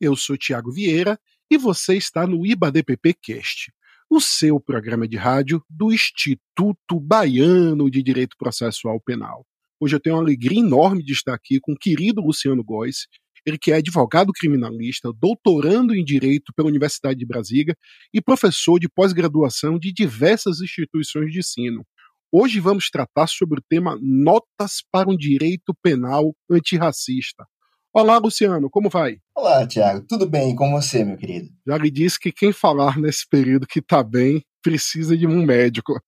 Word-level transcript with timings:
Eu 0.00 0.16
sou 0.16 0.34
Tiago 0.34 0.72
Vieira 0.72 1.20
e 1.50 1.58
você 1.58 1.94
está 1.94 2.26
no 2.26 2.46
IBADPP 2.46 3.12
Cast, 3.22 3.70
o 4.08 4.18
seu 4.18 4.58
programa 4.58 5.06
de 5.06 5.18
rádio 5.18 5.62
do 5.68 5.92
Instituto 5.92 6.98
Baiano 6.98 7.90
de 7.90 8.02
Direito 8.02 8.34
Processual 8.38 8.98
Penal. 8.98 9.44
Hoje 9.78 9.94
eu 9.94 10.00
tenho 10.00 10.16
uma 10.16 10.22
alegria 10.22 10.58
enorme 10.58 11.04
de 11.04 11.12
estar 11.12 11.34
aqui 11.34 11.60
com 11.60 11.72
o 11.72 11.78
querido 11.78 12.22
Luciano 12.22 12.64
Góes, 12.64 13.08
ele 13.44 13.58
que 13.58 13.72
é 13.72 13.76
advogado 13.76 14.32
criminalista, 14.32 15.12
doutorando 15.12 15.94
em 15.94 16.02
Direito 16.02 16.50
pela 16.56 16.68
Universidade 16.68 17.18
de 17.18 17.26
Brasília 17.26 17.76
e 18.10 18.22
professor 18.22 18.80
de 18.80 18.88
pós-graduação 18.88 19.78
de 19.78 19.92
diversas 19.92 20.62
instituições 20.62 21.30
de 21.30 21.40
ensino. 21.40 21.84
Hoje 22.32 22.58
vamos 22.58 22.88
tratar 22.88 23.26
sobre 23.26 23.60
o 23.60 23.64
tema 23.68 23.98
Notas 24.00 24.82
para 24.90 25.10
um 25.10 25.16
Direito 25.16 25.74
Penal 25.82 26.34
Antirracista. 26.50 27.44
Olá, 27.92 28.18
Luciano, 28.18 28.70
como 28.70 28.88
vai? 28.88 29.18
Olá, 29.34 29.66
Tiago, 29.66 30.06
tudo 30.06 30.24
bem? 30.24 30.54
Com 30.54 30.70
você, 30.70 31.04
meu 31.04 31.16
querido? 31.16 31.48
Já 31.66 31.76
lhe 31.76 31.90
disse 31.90 32.20
que 32.20 32.30
quem 32.30 32.52
falar 32.52 32.96
nesse 32.96 33.28
período 33.28 33.66
que 33.66 33.82
tá 33.82 34.00
bem 34.00 34.44
precisa 34.62 35.18
de 35.18 35.26
um 35.26 35.44
médico. 35.44 36.00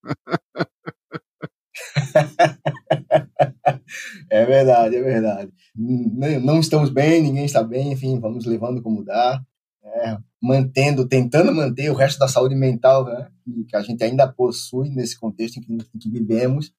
é 4.31 4.45
verdade, 4.45 4.95
é 4.95 5.01
verdade. 5.01 5.51
Não 5.75 6.61
estamos 6.61 6.89
bem, 6.89 7.21
ninguém 7.21 7.43
está 7.43 7.61
bem, 7.61 7.91
enfim, 7.91 8.17
vamos 8.17 8.45
levando 8.45 8.81
como 8.81 9.03
dá, 9.03 9.43
né? 9.83 10.17
mantendo, 10.41 11.05
tentando 11.05 11.53
manter 11.53 11.91
o 11.91 11.95
resto 11.95 12.17
da 12.17 12.29
saúde 12.29 12.55
mental 12.55 13.03
né? 13.03 13.27
que 13.67 13.75
a 13.75 13.81
gente 13.81 14.01
ainda 14.01 14.25
possui 14.25 14.89
nesse 14.89 15.19
contexto 15.19 15.57
em 15.57 15.61
que, 15.61 15.73
em 15.73 15.99
que 15.99 16.09
vivemos. 16.09 16.71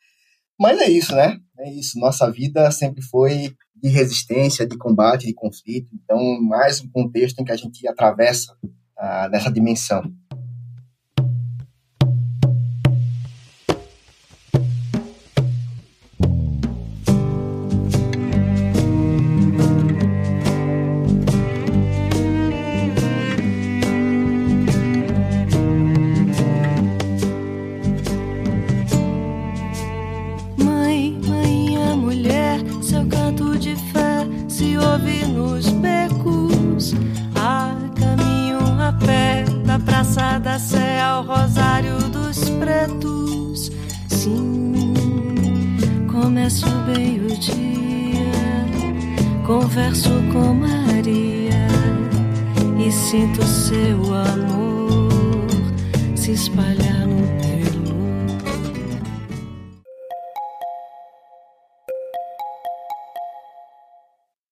Mas 0.58 0.78
é 0.80 0.88
isso, 0.88 1.14
né? 1.14 1.38
É 1.58 1.70
isso. 1.70 1.98
Nossa 1.98 2.30
vida 2.30 2.70
sempre 2.70 3.02
foi 3.02 3.54
de 3.76 3.88
resistência, 3.88 4.66
de 4.66 4.78
combate, 4.78 5.26
de 5.26 5.34
conflito. 5.34 5.88
Então, 5.94 6.40
mais 6.40 6.80
um 6.80 6.88
contexto 6.88 7.40
em 7.40 7.44
que 7.44 7.52
a 7.52 7.56
gente 7.56 7.86
atravessa 7.86 8.56
ah, 8.96 9.28
nessa 9.30 9.50
dimensão. 9.50 10.02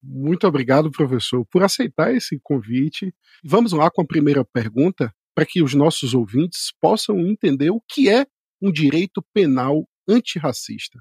Muito 0.03 0.47
obrigado, 0.47 0.93
professor, 0.93 1.45
por 1.51 1.65
aceitar 1.65 2.15
esse 2.15 2.39
convite. 2.41 3.13
Vamos 3.45 3.73
lá 3.73 3.91
com 3.91 4.03
a 4.03 4.07
primeira 4.07 4.45
pergunta, 4.45 5.13
para 5.35 5.45
que 5.45 5.61
os 5.61 5.75
nossos 5.75 6.15
ouvintes 6.15 6.73
possam 6.81 7.19
entender 7.19 7.71
o 7.71 7.83
que 7.89 8.09
é 8.09 8.27
um 8.63 8.71
direito 8.71 9.21
penal 9.35 9.89
antirracista. 10.09 11.01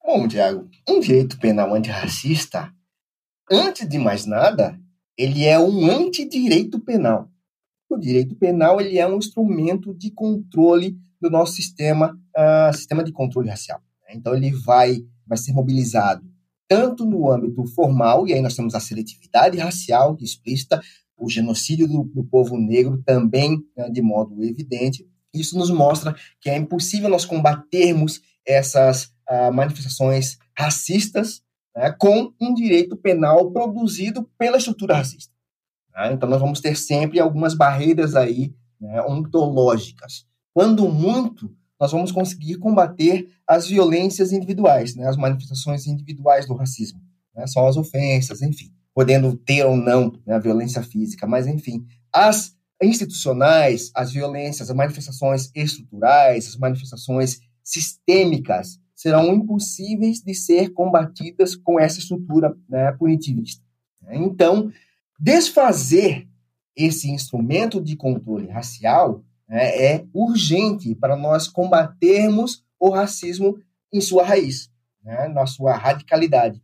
Bom, 0.00 0.28
Tiago, 0.28 0.70
um 0.88 1.00
direito 1.00 1.38
penal 1.40 1.74
antirracista, 1.74 2.72
antes 3.50 3.88
de 3.88 3.98
mais 3.98 4.26
nada, 4.26 4.78
ele 5.16 5.44
é 5.44 5.58
um 5.58 5.90
antidireito 5.90 6.80
penal. 6.80 7.28
O 7.88 7.96
direito 7.96 8.34
penal 8.34 8.80
ele 8.80 8.98
é 8.98 9.06
um 9.06 9.18
instrumento 9.18 9.94
de 9.94 10.10
controle 10.10 10.98
do 11.20 11.30
nosso 11.30 11.54
sistema, 11.54 12.18
uh, 12.36 12.76
sistema 12.76 13.04
de 13.04 13.12
controle 13.12 13.48
racial. 13.48 13.80
Então, 14.10 14.34
ele 14.34 14.50
vai, 14.50 14.98
vai 15.26 15.38
ser 15.38 15.52
mobilizado 15.52 16.24
tanto 16.68 17.04
no 17.04 17.30
âmbito 17.30 17.64
formal, 17.66 18.26
e 18.26 18.32
aí 18.32 18.40
nós 18.40 18.56
temos 18.56 18.74
a 18.74 18.80
seletividade 18.80 19.58
racial 19.58 20.16
explícita, 20.20 20.80
o 21.16 21.28
genocídio 21.28 21.86
do, 21.86 22.04
do 22.04 22.24
povo 22.24 22.56
negro 22.58 23.02
também 23.04 23.62
né, 23.76 23.88
de 23.90 24.02
modo 24.02 24.42
evidente. 24.42 25.06
Isso 25.32 25.56
nos 25.58 25.70
mostra 25.70 26.14
que 26.40 26.50
é 26.50 26.56
impossível 26.56 27.08
nós 27.08 27.24
combatermos 27.24 28.20
essas 28.46 29.04
uh, 29.30 29.52
manifestações 29.52 30.38
racistas 30.56 31.43
né, 31.74 31.92
com 31.92 32.32
um 32.40 32.54
direito 32.54 32.96
penal 32.96 33.50
produzido 33.50 34.28
pela 34.38 34.56
estrutura 34.56 34.96
racista. 34.96 35.32
Né? 35.94 36.12
Então, 36.12 36.28
nós 36.28 36.40
vamos 36.40 36.60
ter 36.60 36.76
sempre 36.76 37.20
algumas 37.20 37.54
barreiras 37.54 38.14
aí 38.14 38.54
né, 38.80 39.02
ontológicas. 39.02 40.26
Quando 40.52 40.88
muito, 40.88 41.50
nós 41.80 41.92
vamos 41.92 42.12
conseguir 42.12 42.56
combater 42.56 43.28
as 43.46 43.66
violências 43.66 44.32
individuais, 44.32 44.94
né, 44.94 45.06
as 45.08 45.16
manifestações 45.16 45.86
individuais 45.86 46.46
do 46.46 46.54
racismo. 46.54 47.00
Né, 47.34 47.46
são 47.46 47.66
as 47.66 47.76
ofensas, 47.76 48.42
enfim, 48.42 48.72
podendo 48.94 49.36
ter 49.36 49.64
ou 49.64 49.76
não 49.76 50.12
né, 50.24 50.34
a 50.34 50.38
violência 50.38 50.82
física, 50.82 51.26
mas 51.26 51.46
enfim, 51.46 51.84
as 52.12 52.54
institucionais, 52.82 53.90
as 53.94 54.12
violências, 54.12 54.70
as 54.70 54.76
manifestações 54.76 55.50
estruturais, 55.54 56.48
as 56.48 56.56
manifestações 56.56 57.40
sistêmicas 57.62 58.78
serão 58.94 59.34
impossíveis 59.34 60.20
de 60.20 60.34
ser 60.34 60.70
combatidas 60.70 61.56
com 61.56 61.78
essa 61.78 61.98
estrutura 61.98 62.56
né, 62.68 62.92
punitivista. 62.92 63.62
Então, 64.10 64.70
desfazer 65.18 66.28
esse 66.76 67.10
instrumento 67.10 67.80
de 67.80 67.96
controle 67.96 68.48
racial 68.48 69.24
né, 69.48 69.94
é 69.94 70.04
urgente 70.12 70.94
para 70.94 71.16
nós 71.16 71.48
combatermos 71.48 72.64
o 72.78 72.90
racismo 72.90 73.58
em 73.92 74.00
sua 74.00 74.24
raiz, 74.24 74.70
né, 75.02 75.28
na 75.28 75.46
sua 75.46 75.76
radicalidade. 75.76 76.62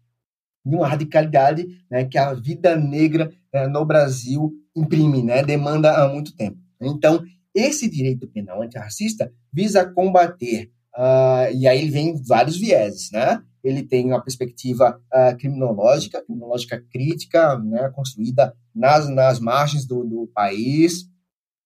E 0.67 0.75
uma 0.75 0.87
radicalidade 0.87 1.67
né, 1.91 2.05
que 2.05 2.19
a 2.19 2.35
vida 2.35 2.77
negra 2.77 3.33
né, 3.53 3.67
no 3.67 3.85
Brasil 3.85 4.53
imprime, 4.77 5.23
né, 5.23 5.43
demanda 5.43 5.93
há 5.93 6.09
muito 6.09 6.35
tempo. 6.37 6.59
Então, 6.81 7.23
esse 7.55 7.89
direito 7.89 8.29
penal 8.29 8.63
antirracista 8.63 9.33
visa 9.53 9.85
combater, 9.85 10.71
uh, 10.97 11.55
e 11.55 11.67
aí 11.67 11.89
vem 11.91 12.21
vários 12.23 12.57
vieses, 12.57 13.11
né? 13.11 13.43
Ele 13.63 13.83
tem 13.83 14.07
uma 14.07 14.23
perspectiva 14.23 15.01
uh, 15.13 15.37
criminológica, 15.37 16.23
criminológica 16.25 16.83
crítica, 16.91 17.59
né, 17.59 17.91
construída 17.91 18.55
nas, 18.75 19.09
nas 19.09 19.39
margens 19.39 19.85
do, 19.85 20.03
do 20.03 20.31
país, 20.35 21.05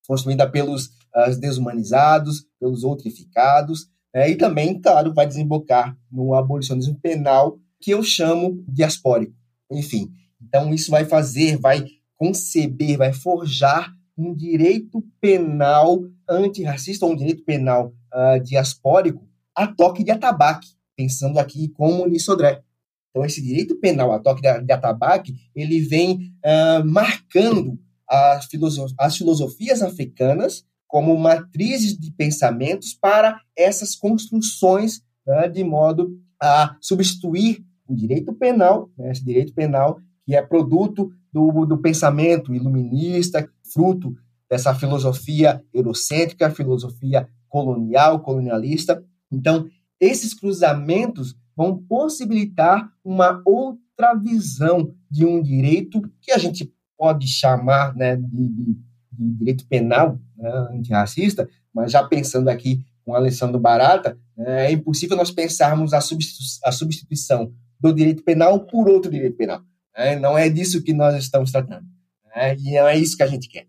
construída 0.06 0.50
pelos 0.50 0.86
uh, 0.86 1.38
desumanizados, 1.40 2.46
pelos 2.58 2.82
outrificados, 2.82 3.86
né, 4.12 4.28
e 4.30 4.36
também, 4.36 4.80
claro, 4.80 5.14
vai 5.14 5.26
desembocar 5.26 5.96
no 6.10 6.34
abolicionismo 6.34 6.98
penal, 7.00 7.58
que 7.80 7.92
eu 7.92 8.02
chamo 8.02 8.64
diaspórico. 8.66 9.34
Enfim, 9.70 10.10
então 10.42 10.74
isso 10.74 10.90
vai 10.90 11.04
fazer, 11.04 11.58
vai 11.58 11.84
conceber, 12.16 12.98
vai 12.98 13.12
forjar 13.12 13.92
um 14.16 14.34
direito 14.34 15.04
penal 15.20 16.00
antirracista, 16.28 17.04
ou 17.04 17.12
um 17.12 17.16
direito 17.16 17.44
penal 17.44 17.92
uh, 18.14 18.40
diaspórico, 18.42 19.26
a 19.54 19.66
toque 19.66 20.04
de 20.04 20.10
atabaque, 20.10 20.68
pensando 20.96 21.38
aqui 21.38 21.68
como 21.68 22.06
Nisso 22.06 22.26
Sodré. 22.26 22.62
Então, 23.10 23.24
esse 23.24 23.42
direito 23.42 23.76
penal 23.76 24.12
a 24.12 24.18
toque 24.18 24.42
de, 24.42 24.60
de 24.62 24.72
atabaque, 24.72 25.34
ele 25.54 25.80
vem 25.80 26.32
uh, 26.44 26.84
marcando 26.84 27.78
as, 28.08 28.46
filosof 28.46 28.92
as 28.98 29.16
filosofias 29.16 29.82
africanas 29.82 30.64
como 30.86 31.16
matrizes 31.18 31.98
de 31.98 32.12
pensamentos 32.12 32.94
para 32.94 33.40
essas 33.56 33.96
construções, 33.96 35.02
né, 35.26 35.48
de 35.48 35.64
modo 35.64 36.16
a 36.40 36.76
substituir 36.80 37.64
o 37.86 37.94
direito 37.94 38.32
penal, 38.32 38.90
né, 38.96 39.10
esse 39.10 39.24
direito 39.24 39.52
penal 39.54 39.98
que 40.24 40.34
é 40.34 40.42
produto 40.42 41.12
do, 41.32 41.66
do 41.66 41.78
pensamento 41.78 42.54
iluminista, 42.54 43.48
fruto 43.72 44.14
dessa 44.48 44.74
filosofia 44.74 45.62
eurocêntrica, 45.72 46.50
filosofia 46.50 47.28
colonial, 47.54 48.18
colonialista. 48.18 49.00
Então, 49.30 49.68
esses 50.00 50.34
cruzamentos 50.34 51.36
vão 51.56 51.78
possibilitar 51.78 52.90
uma 53.04 53.40
outra 53.46 54.12
visão 54.14 54.92
de 55.08 55.24
um 55.24 55.40
direito 55.40 56.02
que 56.20 56.32
a 56.32 56.38
gente 56.38 56.74
pode 56.98 57.28
chamar 57.28 57.94
né, 57.94 58.16
de, 58.16 58.26
de, 58.26 58.76
de 59.12 59.30
direito 59.38 59.64
penal 59.68 60.18
né, 60.36 60.50
antirracista, 60.72 61.48
mas 61.72 61.92
já 61.92 62.02
pensando 62.02 62.48
aqui 62.48 62.84
com 63.04 63.14
Alessandro 63.14 63.60
Barata, 63.60 64.18
né, 64.36 64.66
é 64.66 64.72
impossível 64.72 65.16
nós 65.16 65.30
pensarmos 65.30 65.94
a, 65.94 66.00
substitu 66.00 66.42
a 66.64 66.72
substituição 66.72 67.52
do 67.78 67.92
direito 67.92 68.24
penal 68.24 68.66
por 68.66 68.88
outro 68.88 69.08
direito 69.08 69.36
penal. 69.36 69.62
Né? 69.96 70.16
Não 70.16 70.36
é 70.36 70.50
disso 70.50 70.82
que 70.82 70.92
nós 70.92 71.14
estamos 71.14 71.52
tratando. 71.52 71.86
Né? 72.34 72.56
E 72.56 72.72
não 72.72 72.88
é 72.88 72.98
isso 72.98 73.16
que 73.16 73.22
a 73.22 73.28
gente 73.28 73.48
quer. 73.48 73.68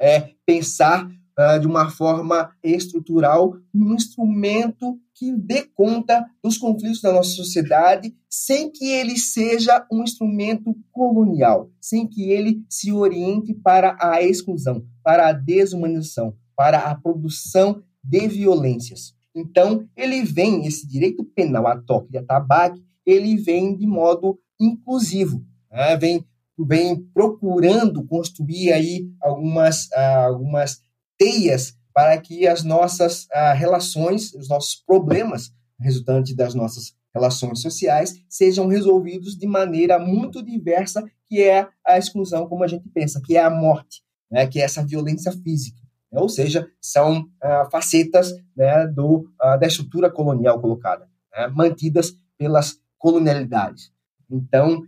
É 0.00 0.30
pensar 0.46 1.06
uh, 1.38 1.58
de 1.60 1.66
uma 1.66 1.90
forma 1.90 2.50
estrutural 2.62 3.54
um 3.74 3.94
instrumento 3.94 4.98
que 5.14 5.32
dê 5.36 5.62
conta 5.74 6.24
dos 6.42 6.58
conflitos 6.58 7.00
da 7.00 7.12
nossa 7.12 7.30
sociedade 7.30 8.14
sem 8.28 8.70
que 8.70 8.86
ele 8.86 9.16
seja 9.16 9.86
um 9.90 10.02
instrumento 10.02 10.74
colonial, 10.90 11.70
sem 11.80 12.06
que 12.06 12.30
ele 12.30 12.64
se 12.68 12.92
oriente 12.92 13.54
para 13.54 13.96
a 14.00 14.22
exclusão, 14.22 14.84
para 15.02 15.28
a 15.28 15.32
desumanização, 15.32 16.34
para 16.56 16.78
a 16.78 16.94
produção 16.94 17.82
de 18.02 18.26
violências. 18.26 19.14
Então, 19.34 19.86
ele 19.96 20.22
vem, 20.22 20.66
esse 20.66 20.86
direito 20.86 21.24
penal 21.24 21.66
a 21.66 21.80
toque 21.80 22.10
de 22.10 22.18
atabaque, 22.18 22.82
ele 23.06 23.36
vem 23.36 23.76
de 23.76 23.86
modo 23.86 24.38
inclusivo, 24.60 25.44
né? 25.70 25.96
vem, 25.96 26.24
vem 26.58 27.02
procurando 27.14 28.04
construir 28.04 28.72
aí 28.72 29.08
algumas, 29.20 29.86
uh, 29.86 30.26
algumas 30.26 30.80
teias 31.22 31.76
para 31.94 32.18
que 32.18 32.48
as 32.48 32.64
nossas 32.64 33.24
uh, 33.26 33.54
relações, 33.54 34.34
os 34.34 34.48
nossos 34.48 34.74
problemas 34.74 35.52
resultantes 35.78 36.34
das 36.34 36.54
nossas 36.54 36.94
relações 37.14 37.60
sociais 37.60 38.14
sejam 38.28 38.66
resolvidos 38.66 39.36
de 39.36 39.46
maneira 39.46 39.98
muito 39.98 40.42
diversa, 40.42 41.04
que 41.28 41.42
é 41.42 41.68
a 41.86 41.98
exclusão, 41.98 42.48
como 42.48 42.64
a 42.64 42.66
gente 42.66 42.88
pensa, 42.88 43.20
que 43.24 43.36
é 43.36 43.44
a 43.44 43.50
morte, 43.50 44.02
né? 44.30 44.46
que 44.46 44.60
é 44.60 44.64
essa 44.64 44.84
violência 44.84 45.30
física. 45.30 45.80
Né? 46.10 46.20
Ou 46.20 46.28
seja, 46.28 46.68
são 46.80 47.20
uh, 47.20 47.70
facetas 47.70 48.32
né, 48.56 48.86
do, 48.86 49.28
uh, 49.42 49.60
da 49.60 49.66
estrutura 49.66 50.10
colonial 50.10 50.60
colocada, 50.60 51.06
né? 51.32 51.46
mantidas 51.48 52.16
pelas 52.38 52.80
colonialidades. 52.98 53.92
Então, 54.30 54.82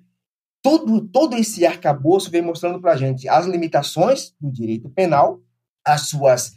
todo, 0.63 1.07
todo 1.09 1.37
esse 1.37 1.67
arcabouço 1.67 2.31
vem 2.31 2.43
mostrando 2.43 2.81
para 2.81 2.93
a 2.93 2.97
gente 2.97 3.29
as 3.29 3.47
limitações 3.47 4.35
do 4.41 4.51
direito 4.51 4.89
penal, 4.89 5.44
as 5.87 6.09
suas 6.09 6.57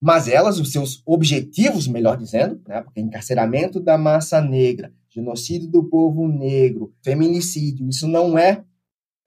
mazelas, 0.00 0.58
os 0.58 0.70
seus 0.70 1.02
objetivos, 1.04 1.88
melhor 1.88 2.16
dizendo, 2.16 2.60
né? 2.66 2.82
porque 2.82 3.00
encarceramento 3.00 3.80
da 3.80 3.98
massa 3.98 4.40
negra, 4.40 4.92
genocídio 5.10 5.68
do 5.68 5.84
povo 5.84 6.28
negro, 6.28 6.94
feminicídio, 7.02 7.88
isso 7.88 8.06
não 8.06 8.38
é 8.38 8.64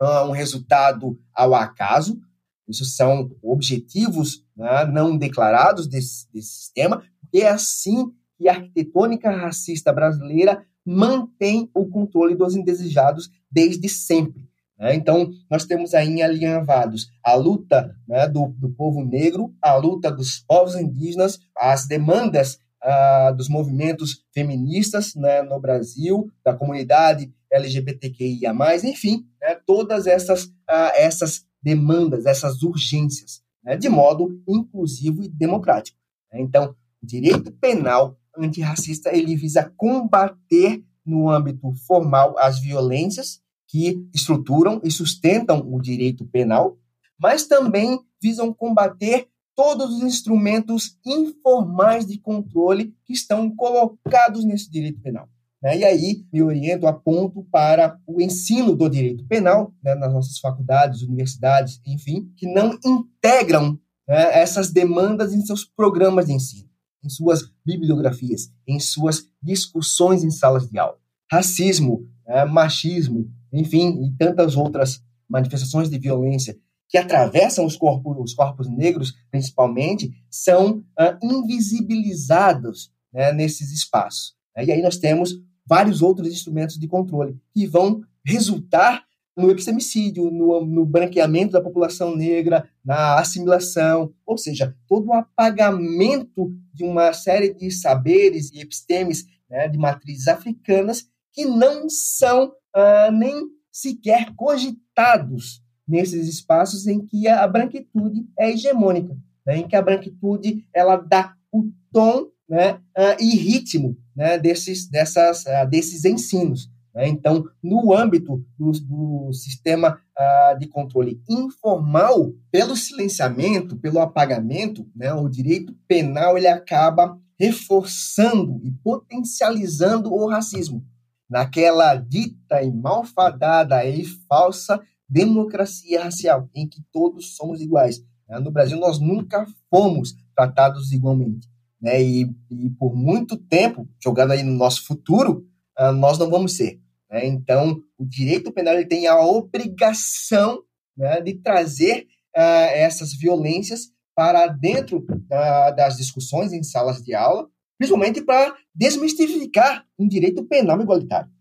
uh, 0.01 0.27
um 0.27 0.31
resultado 0.31 1.19
ao 1.33 1.53
acaso, 1.53 2.19
isso 2.67 2.85
são 2.85 3.29
objetivos 3.41 4.45
né, 4.55 4.85
não 4.85 5.17
declarados 5.17 5.87
desse, 5.87 6.31
desse 6.31 6.49
sistema, 6.49 7.03
e 7.33 7.41
é 7.41 7.49
assim 7.49 8.11
que 8.37 8.47
a 8.47 8.53
arquitetônica 8.53 9.29
racista 9.29 9.91
brasileira 9.91 10.65
mantém 10.85 11.69
o 11.73 11.85
controle 11.87 12.35
dos 12.35 12.55
indesejados 12.55 13.29
desde 13.51 13.87
sempre. 13.89 14.49
Né? 14.81 14.95
Então, 14.95 15.29
nós 15.47 15.63
temos 15.65 15.93
aí 15.93 16.23
alinhavados 16.23 17.11
a 17.23 17.35
luta 17.35 17.95
né, 18.07 18.27
do, 18.27 18.47
do 18.57 18.71
povo 18.71 19.05
negro, 19.05 19.53
a 19.61 19.75
luta 19.75 20.11
dos 20.11 20.39
povos 20.39 20.73
indígenas, 20.73 21.39
as 21.55 21.87
demandas 21.87 22.57
ah, 22.81 23.31
dos 23.31 23.47
movimentos 23.47 24.25
feministas 24.33 25.13
né, 25.13 25.43
no 25.43 25.59
Brasil, 25.59 26.27
da 26.43 26.55
comunidade 26.55 27.31
LGBTQIA+, 27.51 28.53
enfim, 28.83 29.23
né, 29.39 29.55
todas 29.67 30.07
essas, 30.07 30.51
ah, 30.67 30.91
essas 30.95 31.45
demandas, 31.61 32.25
essas 32.25 32.63
urgências, 32.63 33.43
né, 33.63 33.77
de 33.77 33.87
modo 33.87 34.41
inclusivo 34.47 35.21
e 35.21 35.29
democrático. 35.29 35.99
Então, 36.33 36.75
o 37.03 37.05
direito 37.05 37.51
penal 37.51 38.17
antirracista 38.35 39.15
ele 39.15 39.35
visa 39.35 39.71
combater 39.77 40.83
no 41.05 41.29
âmbito 41.29 41.71
formal 41.85 42.35
as 42.39 42.59
violências 42.59 43.40
que 43.71 44.05
estruturam 44.13 44.81
e 44.83 44.91
sustentam 44.91 45.65
o 45.65 45.81
direito 45.81 46.25
penal, 46.25 46.77
mas 47.17 47.47
também 47.47 47.97
visam 48.21 48.53
combater 48.53 49.29
todos 49.55 49.95
os 49.95 50.03
instrumentos 50.03 50.97
informais 51.05 52.05
de 52.05 52.19
controle 52.19 52.93
que 53.05 53.13
estão 53.13 53.49
colocados 53.55 54.43
nesse 54.43 54.69
direito 54.69 54.99
penal. 54.99 55.29
Né? 55.63 55.77
E 55.77 55.85
aí 55.85 56.25
me 56.33 56.41
oriento, 56.41 56.85
aponto 56.85 57.43
para 57.49 57.97
o 58.05 58.21
ensino 58.21 58.75
do 58.75 58.89
direito 58.89 59.25
penal 59.25 59.73
né, 59.81 59.95
nas 59.95 60.11
nossas 60.11 60.37
faculdades, 60.39 61.01
universidades, 61.01 61.79
enfim, 61.85 62.29
que 62.35 62.51
não 62.51 62.77
integram 62.83 63.79
né, 64.07 64.39
essas 64.39 64.71
demandas 64.71 65.33
em 65.33 65.45
seus 65.45 65.63
programas 65.63 66.25
de 66.25 66.33
ensino, 66.33 66.69
em 67.03 67.09
suas 67.09 67.49
bibliografias, 67.65 68.51
em 68.67 68.79
suas 68.79 69.27
discussões 69.41 70.23
em 70.23 70.31
salas 70.31 70.67
de 70.67 70.77
aula. 70.77 70.97
Racismo, 71.31 72.09
né, 72.27 72.43
machismo, 72.45 73.31
enfim, 73.51 74.03
e 74.03 74.11
tantas 74.17 74.55
outras 74.55 75.01
manifestações 75.29 75.89
de 75.89 75.97
violência 75.97 76.57
que 76.89 76.97
atravessam 76.97 77.65
os 77.65 77.77
corpos, 77.77 78.17
os 78.19 78.33
corpos 78.33 78.69
negros, 78.69 79.13
principalmente, 79.31 80.11
são 80.29 80.83
ah, 80.97 81.17
invisibilizados 81.23 82.91
né, 83.13 83.31
nesses 83.31 83.71
espaços. 83.71 84.35
E 84.57 84.71
aí 84.71 84.81
nós 84.81 84.97
temos 84.97 85.33
vários 85.65 86.01
outros 86.01 86.27
instrumentos 86.27 86.77
de 86.77 86.87
controle 86.87 87.39
que 87.53 87.65
vão 87.65 88.01
resultar 88.25 89.05
no 89.37 89.49
epistemicídio, 89.49 90.29
no, 90.29 90.65
no 90.65 90.85
branqueamento 90.85 91.53
da 91.53 91.61
população 91.61 92.15
negra, 92.15 92.67
na 92.83 93.17
assimilação, 93.17 94.13
ou 94.25 94.37
seja, 94.37 94.75
todo 94.87 95.07
o 95.07 95.13
apagamento 95.13 96.53
de 96.73 96.83
uma 96.83 97.13
série 97.13 97.53
de 97.53 97.71
saberes 97.71 98.51
e 98.51 98.59
epistemes 98.59 99.25
né, 99.49 99.69
de 99.69 99.77
matrizes 99.77 100.27
africanas 100.27 101.05
que 101.31 101.45
não 101.45 101.89
são 101.89 102.51
ah, 102.73 103.09
nem 103.11 103.49
sequer 103.71 104.33
cogitados 104.35 105.61
nesses 105.87 106.27
espaços 106.27 106.87
em 106.87 107.05
que 107.05 107.27
a 107.27 107.47
branquitude 107.47 108.25
é 108.37 108.51
hegemônica, 108.51 109.17
né, 109.45 109.57
em 109.57 109.67
que 109.67 109.75
a 109.75 109.81
branquitude 109.81 110.65
ela 110.73 110.95
dá 110.95 111.33
o 111.51 111.69
tom 111.91 112.27
né, 112.47 112.73
uh, 112.97 113.15
e 113.19 113.35
ritmo 113.35 113.97
né, 114.15 114.37
desses, 114.37 114.89
dessas, 114.89 115.43
uh, 115.45 115.69
desses 115.69 116.05
ensinos. 116.05 116.69
Né? 116.93 117.07
Então, 117.07 117.45
no 117.63 117.93
âmbito 117.93 118.45
do, 118.57 118.71
do 118.71 119.33
sistema 119.33 119.97
uh, 120.17 120.59
de 120.59 120.67
controle 120.67 121.21
informal, 121.29 122.33
pelo 122.51 122.75
silenciamento, 122.75 123.77
pelo 123.77 123.99
apagamento, 123.99 124.85
né, 124.95 125.13
o 125.13 125.29
direito 125.29 125.73
penal 125.87 126.37
ele 126.37 126.47
acaba 126.47 127.17
reforçando 127.39 128.61
e 128.63 128.71
potencializando 128.83 130.13
o 130.13 130.27
racismo 130.27 130.85
naquela 131.31 131.95
dita 131.95 132.61
e 132.61 132.71
malfadada 132.71 133.83
e 133.85 134.05
falsa 134.27 134.79
democracia 135.09 136.03
racial, 136.03 136.47
em 136.53 136.67
que 136.67 136.83
todos 136.91 137.35
somos 137.35 137.59
iguais. 137.59 137.99
Né? 138.29 138.39
No 138.39 138.51
Brasil, 138.51 138.77
nós 138.77 138.99
nunca 138.99 139.47
fomos 139.69 140.13
tratados 140.35 140.91
igualmente 140.91 141.49
né? 141.81 142.01
E, 142.01 142.29
e 142.49 142.69
por 142.77 142.95
muito 142.95 143.35
tempo, 143.35 143.89
jogando 144.01 144.31
aí 144.31 144.43
no 144.43 144.53
nosso 144.53 144.85
futuro, 144.85 145.47
uh, 145.79 145.91
nós 145.91 146.19
não 146.19 146.29
vamos 146.29 146.55
ser. 146.55 146.79
Né? 147.09 147.25
Então, 147.25 147.81
o 147.97 148.05
direito 148.05 148.51
penal 148.51 148.75
ele 148.75 148.85
tem 148.85 149.07
a 149.07 149.19
obrigação 149.19 150.61
né, 150.95 151.19
de 151.21 151.33
trazer 151.33 152.05
uh, 152.37 152.69
essas 152.73 153.13
violências 153.13 153.89
para 154.13 154.45
dentro 154.47 154.99
uh, 154.99 155.75
das 155.75 155.97
discussões 155.97 156.53
em 156.53 156.61
salas 156.61 157.01
de 157.01 157.15
aula, 157.15 157.49
principalmente 157.81 158.21
para 158.21 158.55
desmistificar 158.75 159.83
um 159.97 160.07
direito 160.07 160.43
penal 160.45 160.79
igualitário. 160.79 161.31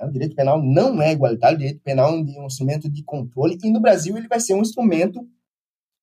O 0.00 0.12
direito 0.12 0.36
penal 0.36 0.62
não 0.62 1.02
é 1.02 1.10
igualitário, 1.10 1.56
o 1.56 1.58
direito 1.58 1.80
penal 1.80 2.10
é 2.10 2.12
um 2.12 2.46
instrumento 2.46 2.88
de 2.88 3.02
controle, 3.02 3.58
e 3.64 3.68
no 3.68 3.80
Brasil 3.80 4.16
ele 4.16 4.28
vai 4.28 4.38
ser 4.38 4.54
um 4.54 4.60
instrumento 4.62 5.28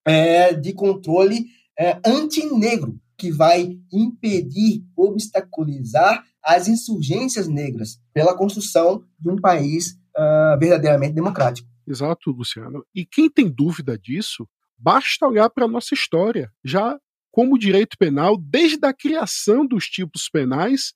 é, 0.05 0.53
de 0.53 0.74
controle 0.74 1.45
é, 1.79 1.98
anti-negro 2.05 3.00
que 3.17 3.31
vai 3.31 3.77
impedir, 3.89 4.83
obstaculizar 4.98 6.25
as 6.43 6.67
insurgências 6.67 7.48
negras 7.48 8.01
pela 8.13 8.36
construção 8.36 9.01
de 9.17 9.29
um 9.29 9.38
país 9.38 9.93
uh, 10.17 10.59
verdadeiramente 10.59 11.13
democrático. 11.13 11.69
Exato, 11.88 12.31
Luciano. 12.31 12.86
E 12.93 13.05
quem 13.05 13.29
tem 13.29 13.50
dúvida 13.50 13.98
disso, 13.98 14.45
basta 14.77 15.25
olhar 15.25 15.50
para 15.50 15.65
a 15.65 15.69
nossa 15.69 15.93
história. 15.93 16.51
Já 16.65 16.98
como 17.31 17.55
o 17.55 17.59
direito 17.59 17.98
penal, 17.98 18.38
desde 18.38 18.86
a 18.86 18.93
criação 18.93 19.65
dos 19.65 19.86
tipos 19.86 20.29
penais, 20.29 20.93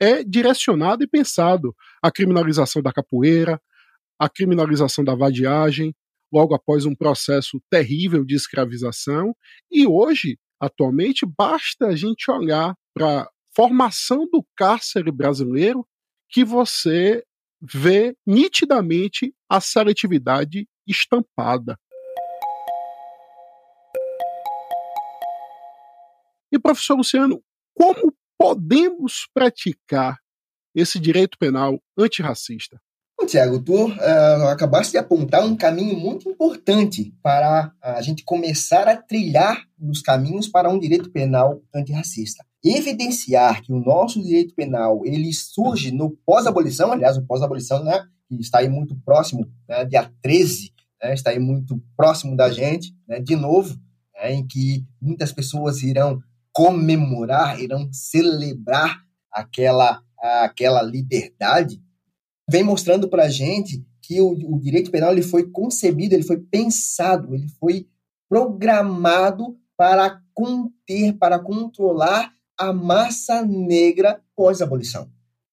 é 0.00 0.24
direcionado 0.24 1.04
e 1.04 1.06
pensado 1.06 1.74
a 2.02 2.10
criminalização 2.10 2.82
da 2.82 2.92
capoeira, 2.92 3.60
a 4.18 4.28
criminalização 4.28 5.04
da 5.04 5.14
vadiagem, 5.14 5.94
logo 6.32 6.54
após 6.54 6.86
um 6.86 6.94
processo 6.94 7.60
terrível 7.70 8.24
de 8.24 8.34
escravização, 8.34 9.34
e 9.70 9.86
hoje 9.86 10.38
atualmente, 10.62 11.26
basta 11.26 11.88
a 11.88 11.96
gente 11.96 12.30
olhar 12.30 12.76
para 12.94 13.22
a 13.22 13.30
formação 13.54 14.28
do 14.30 14.46
cárcere 14.56 15.10
brasileiro 15.10 15.84
que 16.28 16.44
você 16.44 17.24
vê 17.60 18.16
nitidamente 18.24 19.34
a 19.48 19.60
seletividade 19.60 20.68
estampada. 20.86 21.76
E, 26.52 26.58
professor 26.58 26.96
Luciano, 26.96 27.42
como 27.74 28.12
podemos 28.38 29.26
praticar 29.32 30.18
esse 30.74 31.00
direito 31.00 31.38
penal 31.38 31.80
antirracista? 31.98 32.78
Tiago, 33.26 33.62
tu 33.62 33.86
uh, 33.86 34.48
acabaste 34.48 34.92
de 34.92 34.98
apontar 34.98 35.44
um 35.44 35.56
caminho 35.56 35.96
muito 35.96 36.28
importante 36.28 37.14
para 37.22 37.72
a 37.80 38.02
gente 38.02 38.24
começar 38.24 38.88
a 38.88 38.96
trilhar 38.96 39.64
os 39.80 40.02
caminhos 40.02 40.48
para 40.48 40.68
um 40.68 40.78
direito 40.78 41.10
penal 41.10 41.62
antirracista. 41.74 42.44
Evidenciar 42.64 43.62
que 43.62 43.72
o 43.72 43.80
nosso 43.80 44.22
direito 44.22 44.54
penal 44.54 45.02
ele 45.04 45.32
surge 45.32 45.90
no 45.90 46.10
pós-abolição, 46.26 46.92
aliás, 46.92 47.16
o 47.16 47.22
pós-abolição, 47.22 47.82
né, 47.82 48.04
que 48.28 48.36
está 48.40 48.58
aí 48.58 48.68
muito 48.68 48.94
próximo, 49.04 49.50
né, 49.68 49.84
dia 49.84 50.10
13, 50.20 50.72
né, 51.02 51.14
está 51.14 51.30
aí 51.30 51.38
muito 51.38 51.80
próximo 51.96 52.36
da 52.36 52.50
gente, 52.50 52.94
né, 53.06 53.20
de 53.20 53.36
novo, 53.36 53.76
né, 54.14 54.32
em 54.32 54.46
que 54.46 54.84
muitas 55.00 55.32
pessoas 55.32 55.82
irão 55.82 56.20
comemorar, 56.52 57.60
irão 57.60 57.88
celebrar 57.92 59.02
aquela, 59.30 60.02
aquela 60.18 60.82
liberdade 60.82 61.80
vem 62.48 62.62
mostrando 62.62 63.08
para 63.08 63.24
a 63.24 63.28
gente 63.28 63.84
que 64.02 64.20
o, 64.20 64.30
o, 64.30 64.60
direito 64.60 64.90
penal 64.90 65.12
ele 65.12 65.22
foi 65.22 65.50
concebido, 65.50 66.14
ele 66.14 66.24
foi 66.24 66.38
pensado, 66.38 67.34
ele 67.34 67.48
foi 67.48 67.86
programado 68.28 69.56
para 69.76 70.20
conter, 70.34 71.14
para 71.14 71.38
controlar 71.38 72.32
a 72.58 72.72
massa 72.72 73.42
negra 73.42 74.20
pós-abolição. 74.36 75.10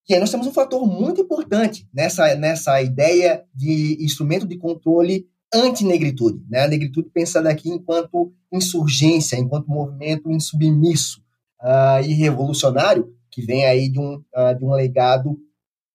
E 0.08 0.14
aí 0.14 0.20
nós 0.20 0.32
temos 0.32 0.48
um 0.48 0.52
fator 0.52 0.86
muito 0.88 1.22
importante 1.22 1.88
nessa, 1.94 2.36
nessa 2.36 2.82
ideia 2.82 3.46
de 3.54 4.04
instrumento 4.04 4.48
de 4.48 4.58
controle 4.58 5.28
anti-negritude. 5.54 6.44
Né? 6.50 6.64
A 6.64 6.68
negritude 6.68 7.10
pensada 7.10 7.50
aqui 7.50 7.70
enquanto 7.70 8.34
insurgência, 8.52 9.38
enquanto 9.38 9.68
movimento 9.68 10.32
insubmisso 10.32 11.22
uh, 11.62 12.04
e 12.04 12.14
revolucionário, 12.14 13.14
que 13.32 13.42
vem 13.42 13.66
aí 13.66 13.90
de 13.90 14.00
um, 14.00 14.16
uh, 14.16 14.58
de 14.58 14.64
um 14.64 14.72
legado 14.72 15.40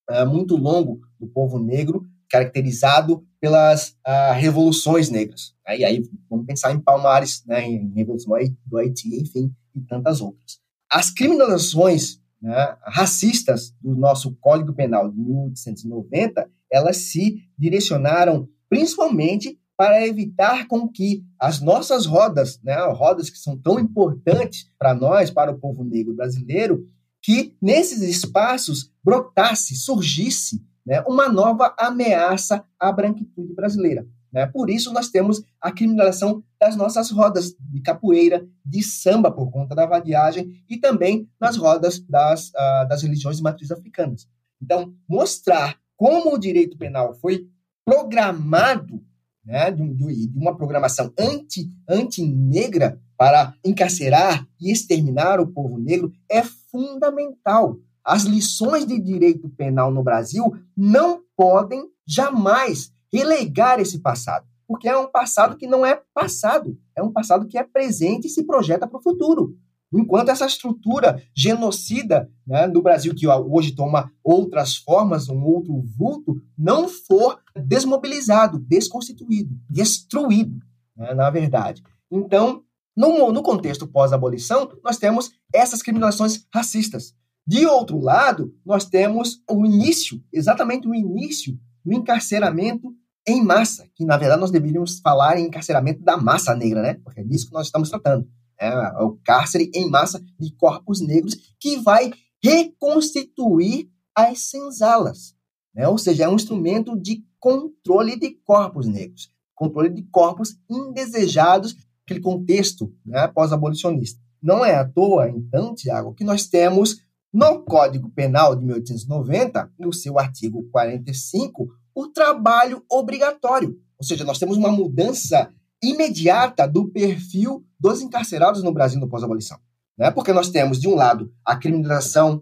uh, 0.09 0.25
muito 0.27 0.55
longo 0.55 1.01
do 1.19 1.27
povo 1.27 1.59
negro, 1.59 2.05
caracterizado 2.29 3.25
pelas 3.39 3.95
revoluções 4.35 5.11
negras. 5.11 5.53
Aí, 5.65 5.85
aí 5.85 6.03
vamos 6.27 6.47
pensar 6.47 6.73
em 6.73 6.79
Palmares, 6.79 7.43
né, 7.45 7.63
em 7.63 7.93
revolução 7.93 8.35
do 8.65 8.77
Haiti, 8.77 9.21
enfim, 9.21 9.53
e 9.75 9.81
tantas 9.81 10.19
outras. 10.19 10.59
As 10.91 11.11
criminalizações 11.11 12.19
né, 12.41 12.75
racistas 12.83 13.73
do 13.79 13.95
nosso 13.95 14.35
Código 14.41 14.73
Penal 14.73 15.11
de 15.11 15.19
1890, 15.19 16.49
elas 16.71 16.97
se 16.97 17.37
direcionaram 17.57 18.49
principalmente 18.69 19.59
para 19.77 20.07
evitar 20.07 20.67
com 20.67 20.87
que 20.87 21.23
as 21.39 21.61
nossas 21.61 22.05
rodas, 22.05 22.59
né, 22.63 22.75
rodas 22.91 23.29
que 23.29 23.37
são 23.37 23.57
tão 23.57 23.79
importantes 23.79 24.69
para 24.79 24.93
nós, 24.93 25.29
para 25.29 25.51
o 25.51 25.59
povo 25.59 25.83
negro 25.83 26.13
brasileiro, 26.13 26.87
que 27.21 27.55
nesses 27.61 28.01
espaços 28.01 28.91
brotasse, 29.03 29.75
surgisse 29.75 30.63
né, 30.85 31.01
uma 31.07 31.27
nova 31.27 31.75
ameaça 31.77 32.63
à 32.79 32.91
branquitude 32.91 33.53
brasileira. 33.53 34.07
Né? 34.31 34.45
Por 34.45 34.69
isso, 34.69 34.91
nós 34.93 35.09
temos 35.09 35.41
a 35.61 35.71
criminalização 35.71 36.43
das 36.59 36.75
nossas 36.75 37.09
rodas 37.09 37.55
de 37.57 37.81
capoeira, 37.81 38.45
de 38.65 38.83
samba 38.83 39.31
por 39.31 39.49
conta 39.49 39.73
da 39.73 39.85
vadiagem 39.85 40.61
e 40.69 40.77
também 40.77 41.27
nas 41.39 41.57
rodas 41.57 41.99
das, 41.99 42.49
uh, 42.49 42.87
das 42.87 43.01
religiões 43.01 43.37
de 43.37 43.43
matriz 43.43 43.71
africanas. 43.71 44.27
Então, 44.61 44.93
mostrar 45.07 45.79
como 45.95 46.35
o 46.35 46.37
direito 46.37 46.77
penal 46.77 47.13
foi 47.15 47.47
programado 47.85 49.01
né, 49.45 49.69
de, 49.69 49.87
de, 49.93 50.31
uma 50.35 50.57
programação 50.57 51.13
anti, 51.17 51.69
anti-negra 51.87 52.99
para 53.15 53.53
encarcerar 53.63 54.45
e 54.59 54.71
exterminar 54.71 55.39
o 55.39 55.47
povo 55.47 55.77
negro 55.77 56.11
é 56.29 56.41
fundamental. 56.43 57.77
As 58.03 58.23
lições 58.23 58.85
de 58.85 58.99
direito 58.99 59.47
penal 59.49 59.91
no 59.91 60.03
Brasil 60.03 60.43
não 60.75 61.21
podem 61.37 61.87
jamais 62.05 62.91
relegar 63.13 63.79
esse 63.79 63.99
passado, 63.99 64.45
porque 64.67 64.89
é 64.89 64.97
um 64.97 65.07
passado 65.07 65.55
que 65.55 65.67
não 65.67 65.85
é 65.85 66.01
passado, 66.13 66.77
é 66.95 67.01
um 67.01 67.11
passado 67.11 67.47
que 67.47 67.57
é 67.57 67.63
presente 67.63 68.27
e 68.27 68.29
se 68.29 68.43
projeta 68.43 68.87
para 68.87 68.99
o 68.99 69.03
futuro. 69.03 69.55
Enquanto 69.93 70.29
essa 70.29 70.45
estrutura 70.45 71.21
genocida 71.33 72.29
né, 72.45 72.67
no 72.67 72.81
Brasil, 72.81 73.13
que 73.15 73.27
hoje 73.27 73.73
toma 73.73 74.11
outras 74.23 74.75
formas, 74.75 75.29
um 75.29 75.41
outro 75.43 75.81
vulto, 75.97 76.41
não 76.57 76.87
for 76.87 77.39
desmobilizado, 77.55 78.59
desconstituído, 78.59 79.55
destruído, 79.69 80.59
né, 80.95 81.13
na 81.13 81.29
verdade. 81.29 81.81
Então, 82.11 82.63
no, 82.95 83.31
no 83.31 83.43
contexto 83.43 83.87
pós-abolição, 83.87 84.69
nós 84.83 84.97
temos 84.97 85.31
essas 85.53 85.81
criminalizações 85.81 86.45
racistas. 86.53 87.13
De 87.47 87.65
outro 87.65 87.99
lado, 87.99 88.53
nós 88.65 88.85
temos 88.85 89.41
o 89.49 89.65
início, 89.65 90.21
exatamente 90.33 90.87
o 90.87 90.95
início 90.95 91.57
do 91.83 91.93
encarceramento 91.93 92.91
em 93.27 93.43
massa, 93.43 93.87
que 93.95 94.05
na 94.05 94.17
verdade 94.17 94.41
nós 94.41 94.51
deveríamos 94.51 94.99
falar 94.99 95.37
em 95.37 95.47
encarceramento 95.47 96.03
da 96.03 96.17
massa 96.17 96.55
negra, 96.55 96.81
né? 96.81 96.93
Porque 97.03 97.19
é 97.19 97.23
disso 97.23 97.47
que 97.47 97.53
nós 97.53 97.67
estamos 97.67 97.89
tratando. 97.89 98.27
É, 98.59 98.67
é 98.67 99.03
o 99.03 99.17
cárcere 99.23 99.69
em 99.73 99.89
massa 99.89 100.23
de 100.39 100.51
corpos 100.55 101.01
negros 101.01 101.35
que 101.59 101.77
vai 101.77 102.11
reconstituir 102.43 103.89
as 104.15 104.49
senzalas, 104.49 105.35
né? 105.73 105.87
Ou 105.87 105.97
seja, 105.97 106.23
é 106.23 106.29
um 106.29 106.35
instrumento 106.35 106.97
de 106.97 107.23
controle 107.39 108.17
de 108.17 108.31
corpos 108.45 108.87
negros, 108.87 109.29
controle 109.53 109.89
de 109.89 110.03
corpos 110.03 110.57
indesejados 110.69 111.75
aquele 112.05 112.21
contexto 112.21 112.93
né, 113.05 113.27
pós-abolicionista. 113.27 114.21
Não 114.41 114.63
é 114.63 114.75
à 114.75 114.87
toa, 114.87 115.27
então, 115.27 115.73
Tiago, 115.73 116.13
que 116.13 116.23
nós 116.23 116.45
temos 116.47 117.01
no 117.33 117.63
Código 117.63 118.09
Penal 118.11 118.55
de 118.55 118.63
1890, 118.63 119.71
no 119.77 119.91
seu 119.91 120.17
artigo 120.19 120.63
45, 120.71 121.67
o 121.93 122.07
trabalho 122.07 122.83
obrigatório. 122.89 123.77
Ou 123.97 124.05
seja, 124.05 124.23
nós 124.23 124.37
temos 124.37 124.55
uma 124.55 124.71
mudança 124.71 125.49
imediata 125.89 126.67
do 126.67 126.87
perfil 126.89 127.65
dos 127.79 128.01
encarcerados 128.01 128.63
no 128.63 128.73
Brasil 128.73 128.99
no 128.99 129.09
pós-abolição. 129.09 129.57
Né? 129.97 130.11
Porque 130.11 130.33
nós 130.33 130.49
temos, 130.49 130.79
de 130.79 130.87
um 130.87 130.95
lado, 130.95 131.31
a 131.43 131.55
criminalização 131.55 132.41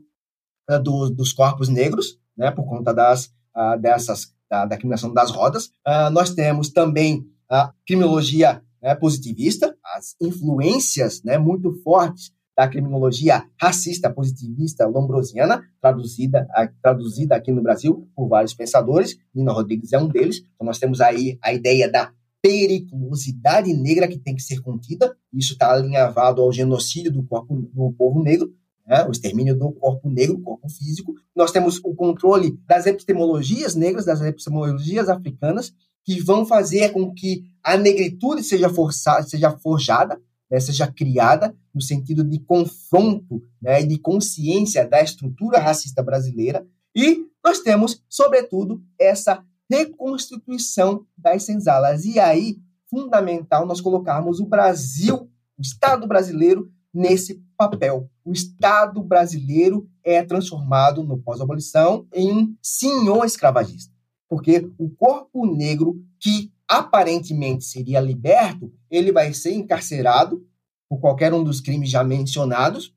uh, 0.70 0.82
do, 0.82 1.10
dos 1.10 1.34
corpos 1.34 1.70
negros, 1.70 2.20
né? 2.38 2.52
por 2.52 2.66
conta 2.66 2.94
das, 2.94 3.28
uh, 3.56 3.80
dessas, 3.80 4.34
da, 4.50 4.68
criminalização 4.70 5.14
das 5.14 5.32
rodas. 5.32 5.68
Uh, 5.88 6.10
nós 6.12 6.32
temos 6.32 6.70
também 6.70 7.26
a 7.50 7.74
criminologia 7.86 8.64
né, 8.82 8.96
positivista, 8.96 9.76
as 9.96 10.16
influências 10.20 11.22
né, 11.24 11.38
muito 11.38 11.72
fortes 11.84 12.32
da 12.56 12.68
criminologia 12.68 13.46
racista 13.60 14.12
positivista 14.12 14.86
lombrosiana, 14.86 15.64
traduzida, 15.82 16.48
traduzida 16.82 17.36
aqui 17.36 17.52
no 17.52 17.64
Brasil 17.64 18.08
por 18.16 18.28
vários 18.28 18.54
pensadores, 18.54 19.18
Nina 19.34 19.52
Rodrigues 19.52 19.92
é 19.92 19.98
um 19.98 20.08
deles. 20.08 20.44
Então, 20.54 20.66
nós 20.66 20.78
temos 20.78 21.02
aí 21.02 21.38
a 21.42 21.52
ideia 21.52 21.90
da 21.90 22.12
periculosidade 22.44 23.74
negra 23.74 24.06
que 24.06 24.20
tem 24.20 24.36
que 24.36 24.44
ser 24.44 24.60
contida, 24.60 25.16
isso 25.32 25.54
está 25.54 25.72
alinhavado 25.72 26.42
ao 26.42 26.52
genocídio 26.52 27.10
do, 27.10 27.24
corpo, 27.24 27.56
do 27.56 27.94
povo 27.94 28.22
negro, 28.22 28.54
né, 28.86 29.06
o 29.08 29.12
extermínio 29.12 29.58
do 29.58 29.72
corpo 29.72 30.10
negro, 30.10 30.42
corpo 30.42 30.68
físico. 30.68 31.16
Nós 31.34 31.52
temos 31.52 31.78
o 31.78 31.96
controle 31.96 32.60
das 32.68 32.86
epistemologias 32.86 33.76
negras, 33.76 34.04
das 34.04 34.20
epistemologias 34.20 35.08
africanas, 35.08 35.74
que 36.04 36.20
vão 36.20 36.46
fazer 36.46 36.90
com 36.90 37.14
que 37.14 37.46
a 37.64 37.78
negritude 37.78 38.44
seja 38.44 38.68
forçada, 38.68 39.24
seja 39.24 39.50
forjada, 39.50 40.20
né, 40.52 40.60
seja 40.60 40.86
criada 40.86 41.56
no 41.74 41.82
sentido 41.82 42.26
de 42.26 42.40
confronto 42.40 43.42
né, 43.62 43.82
e 43.82 43.88
de 43.88 43.98
consciência 43.98 44.86
da 44.86 45.02
estrutura 45.02 45.60
racista 45.60 46.04
brasileira. 46.04 46.68
E 46.94 47.26
nós 47.42 47.60
temos, 47.60 48.04
sobretudo, 48.10 48.84
essa 49.00 49.42
reconstituição 49.70 51.06
das 51.18 51.44
senzalas. 51.44 52.06
E 52.06 52.20
aí, 52.20 52.58
fundamental 52.90 53.66
nós 53.66 53.82
colocarmos 53.82 54.40
o 54.40 54.46
Brasil, 54.46 55.30
o 55.58 55.62
Estado 55.62 56.08
brasileiro, 56.08 56.72
nesse 56.94 57.44
papel. 57.58 58.10
O 58.24 58.32
Estado 58.32 59.02
brasileiro 59.04 59.90
é 60.04 60.24
transformado, 60.24 61.04
no 61.04 61.18
pós-abolição, 61.18 62.08
em 62.14 62.56
senhor 62.62 63.26
escravagista 63.26 63.94
porque 64.34 64.68
o 64.80 64.90
corpo 64.90 65.46
negro 65.46 66.04
que 66.20 66.52
aparentemente 66.68 67.66
seria 67.66 68.00
liberto, 68.00 68.74
ele 68.90 69.12
vai 69.12 69.32
ser 69.32 69.54
encarcerado 69.54 70.44
por 70.90 71.00
qualquer 71.00 71.32
um 71.36 71.44
dos 71.44 71.62
crimes 71.62 71.92
já 71.92 72.04
mencionados, 72.04 72.96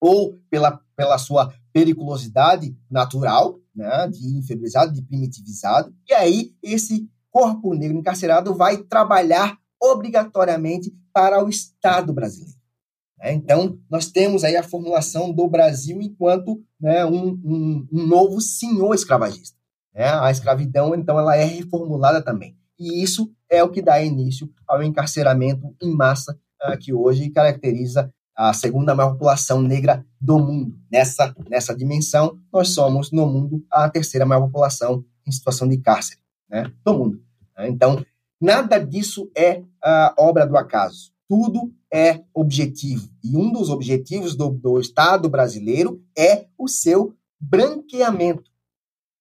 ou 0.00 0.38
pela, 0.48 0.80
pela 0.94 1.18
sua 1.18 1.52
periculosidade 1.72 2.78
natural, 2.88 3.58
né, 3.78 4.08
de 4.08 4.36
infebrizado, 4.36 4.92
de 4.92 5.02
primitivizado, 5.02 5.94
e 6.08 6.12
aí 6.12 6.52
esse 6.62 7.08
corpo 7.30 7.74
negro 7.74 7.96
encarcerado 7.96 8.54
vai 8.54 8.78
trabalhar 8.78 9.56
obrigatoriamente 9.80 10.92
para 11.12 11.42
o 11.44 11.48
Estado 11.48 12.12
brasileiro. 12.12 12.58
Né? 13.16 13.32
Então, 13.32 13.78
nós 13.88 14.10
temos 14.10 14.42
aí 14.42 14.56
a 14.56 14.62
formulação 14.62 15.32
do 15.32 15.48
Brasil 15.48 16.02
enquanto 16.02 16.60
né, 16.80 17.04
um, 17.06 17.30
um, 17.44 17.88
um 17.92 18.06
novo 18.06 18.40
senhor 18.40 18.94
escravagista. 18.94 19.56
Né? 19.94 20.08
A 20.08 20.30
escravidão, 20.30 20.94
então, 20.94 21.18
ela 21.18 21.36
é 21.36 21.44
reformulada 21.44 22.20
também. 22.20 22.56
E 22.78 23.02
isso 23.02 23.32
é 23.48 23.62
o 23.62 23.70
que 23.70 23.82
dá 23.82 24.02
início 24.02 24.50
ao 24.66 24.82
encarceramento 24.82 25.74
em 25.80 25.94
massa 25.94 26.36
uh, 26.64 26.76
que 26.78 26.92
hoje 26.92 27.30
caracteriza 27.30 28.12
a 28.38 28.52
segunda 28.52 28.94
maior 28.94 29.14
população 29.14 29.60
negra 29.60 30.06
do 30.20 30.38
mundo. 30.38 30.78
Nessa, 30.88 31.34
nessa 31.50 31.74
dimensão, 31.74 32.38
nós 32.52 32.72
somos, 32.72 33.10
no 33.10 33.26
mundo, 33.26 33.66
a 33.68 33.90
terceira 33.90 34.24
maior 34.24 34.42
população 34.42 35.04
em 35.26 35.32
situação 35.32 35.66
de 35.66 35.76
cárcere, 35.78 36.20
né? 36.48 36.72
Todo 36.84 37.00
mundo. 37.00 37.20
Né? 37.56 37.68
Então, 37.68 38.06
nada 38.40 38.78
disso 38.78 39.28
é 39.36 39.64
a 39.82 40.14
obra 40.16 40.46
do 40.46 40.56
acaso. 40.56 41.10
Tudo 41.28 41.74
é 41.92 42.22
objetivo. 42.32 43.10
E 43.24 43.36
um 43.36 43.52
dos 43.52 43.70
objetivos 43.70 44.36
do, 44.36 44.50
do 44.50 44.78
Estado 44.78 45.28
brasileiro 45.28 46.00
é 46.16 46.46
o 46.56 46.68
seu 46.68 47.16
branqueamento. 47.40 48.52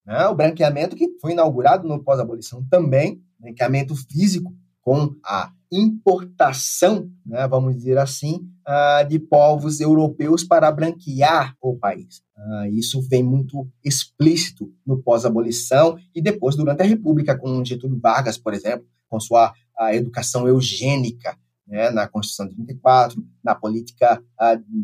Né? 0.06 0.28
O 0.28 0.36
branqueamento 0.36 0.96
que 0.96 1.18
foi 1.20 1.32
inaugurado 1.32 1.88
no 1.88 2.04
pós-abolição 2.04 2.64
também, 2.70 3.20
branqueamento 3.40 3.96
físico, 3.96 4.54
com 4.88 5.14
a 5.22 5.52
importação, 5.70 7.12
né, 7.26 7.46
vamos 7.46 7.76
dizer 7.76 7.98
assim, 7.98 8.48
uh, 8.66 9.06
de 9.06 9.20
povos 9.20 9.82
europeus 9.82 10.46
para 10.46 10.72
branquear 10.72 11.54
o 11.62 11.76
país. 11.76 12.22
Uh, 12.38 12.68
isso 12.68 13.02
vem 13.02 13.22
muito 13.22 13.68
explícito 13.84 14.72
no 14.86 15.04
pós-abolição 15.04 15.98
e 16.16 16.22
depois 16.22 16.56
durante 16.56 16.84
a 16.84 16.86
República, 16.86 17.38
com 17.38 17.66
Getúlio 17.66 18.00
Vargas, 18.00 18.38
por 18.38 18.54
exemplo, 18.54 18.88
com 19.10 19.20
sua 19.20 19.54
educação 19.92 20.48
eugênica, 20.48 21.38
né, 21.68 21.90
na 21.90 22.08
Constituição 22.08 22.48
de 22.48 22.56
34, 22.56 23.22
na 23.44 23.56
política, 23.56 24.24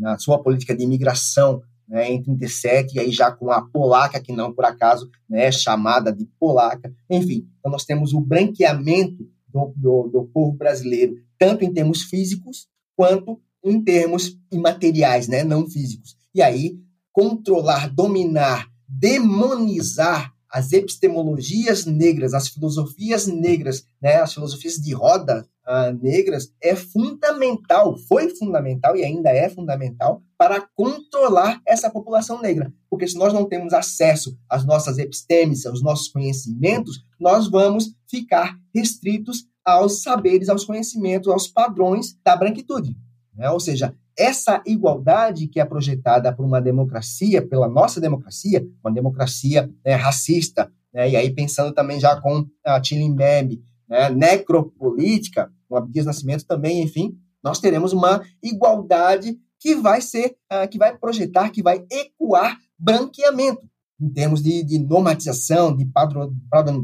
na 0.02 0.18
sua 0.18 0.38
política 0.44 0.76
de 0.76 0.84
imigração 0.84 1.62
né, 1.88 2.12
em 2.12 2.22
37, 2.22 2.96
e 2.96 3.00
aí 3.00 3.12
já 3.12 3.32
com 3.32 3.52
a 3.52 3.62
polaca, 3.62 4.20
que 4.20 4.34
não 4.34 4.54
por 4.54 4.66
acaso 4.66 5.10
né, 5.30 5.46
é 5.46 5.52
chamada 5.52 6.12
de 6.12 6.26
polaca. 6.38 6.94
Enfim, 7.10 7.48
então 7.60 7.72
nós 7.72 7.86
temos 7.86 8.14
o 8.14 8.20
branqueamento 8.20 9.32
do, 9.54 9.74
do, 9.78 10.10
do 10.12 10.26
povo 10.34 10.58
brasileiro, 10.58 11.16
tanto 11.38 11.64
em 11.64 11.72
termos 11.72 12.04
físicos 12.04 12.68
quanto 12.96 13.40
em 13.64 13.82
termos 13.82 14.38
imateriais, 14.52 15.28
né, 15.28 15.44
não 15.44 15.70
físicos. 15.70 16.18
E 16.34 16.42
aí, 16.42 16.78
controlar, 17.12 17.94
dominar, 17.94 18.68
demonizar 18.88 20.34
as 20.50 20.74
epistemologias 20.74 21.86
negras, 21.86 22.34
as 22.34 22.48
filosofias 22.50 23.26
negras, 23.28 23.86
né, 24.02 24.16
as 24.18 24.34
filosofias 24.34 24.76
de 24.76 24.94
roda 24.94 25.48
uh, 25.67 25.93
negras, 26.01 26.51
é 26.62 26.75
fundamental, 26.75 27.98
foi 28.08 28.29
fundamental 28.36 28.96
e 28.96 29.03
ainda 29.03 29.29
é 29.29 29.50
fundamental 29.50 30.22
para 30.38 30.67
controlar 30.75 31.62
essa 31.65 31.89
população 31.89 32.41
negra. 32.41 32.74
Porque 32.89 33.08
se 33.08 33.17
nós 33.17 33.34
não 33.34 33.46
temos 33.46 33.74
acesso 33.74 34.38
às 34.50 34.65
nossas 34.65 34.98
epistemes, 34.98 35.65
aos 35.65 35.82
nossos 35.82 36.08
conhecimentos, 36.10 37.03
nós 37.20 37.50
vamos 37.50 37.93
ficar 38.10 38.58
restritos 38.74 39.46
aos 39.63 40.01
saberes, 40.01 40.50
aos 40.50 40.65
conhecimentos, 40.65 41.32
aos 41.32 41.48
padrões 41.48 42.17
da 42.24 42.36
branquitude. 42.36 42.96
Né? 43.34 43.50
Ou 43.50 43.60
seja, 43.60 43.96
essa 44.17 44.62
igualdade 44.65 45.48
que 45.48 45.60
é 45.60 45.65
projetada 45.65 46.34
por 46.34 46.46
uma 46.46 46.62
democracia, 46.62 47.41
pela 47.41 47.67
nossa 47.67 48.00
democracia, 48.00 48.65
uma 48.84 48.93
democracia 48.93 49.70
né, 49.84 49.96
racista, 49.96 50.72
né, 50.93 51.10
e 51.10 51.15
aí 51.15 51.34
pensando 51.34 51.74
também 51.74 52.00
já 52.00 52.20
com 52.20 52.46
a 52.63 52.79
Tilimeb, 52.79 53.60
né, 53.88 54.10
necropolítica, 54.10 55.52
com 55.68 55.75
Abdias 55.75 56.06
Nascimento 56.06 56.46
também, 56.46 56.82
enfim, 56.82 57.18
nós 57.44 57.60
teremos 57.60 57.94
uma 57.94 58.22
igualdade 58.42 59.38
que 59.60 59.75
vai 59.75 60.02
ser, 60.02 60.36
uh, 60.52 60.68
que 60.70 60.78
vai 60.78 60.98
projetar, 60.98 61.50
que 61.50 61.63
vai 61.63 61.86
ecoar 61.92 62.58
branqueamento 62.78 63.68
em 64.00 64.10
termos 64.10 64.42
de, 64.42 64.63
de 64.63 64.80
normatização, 64.80 65.75
de 65.75 65.86
padron, 65.86 66.34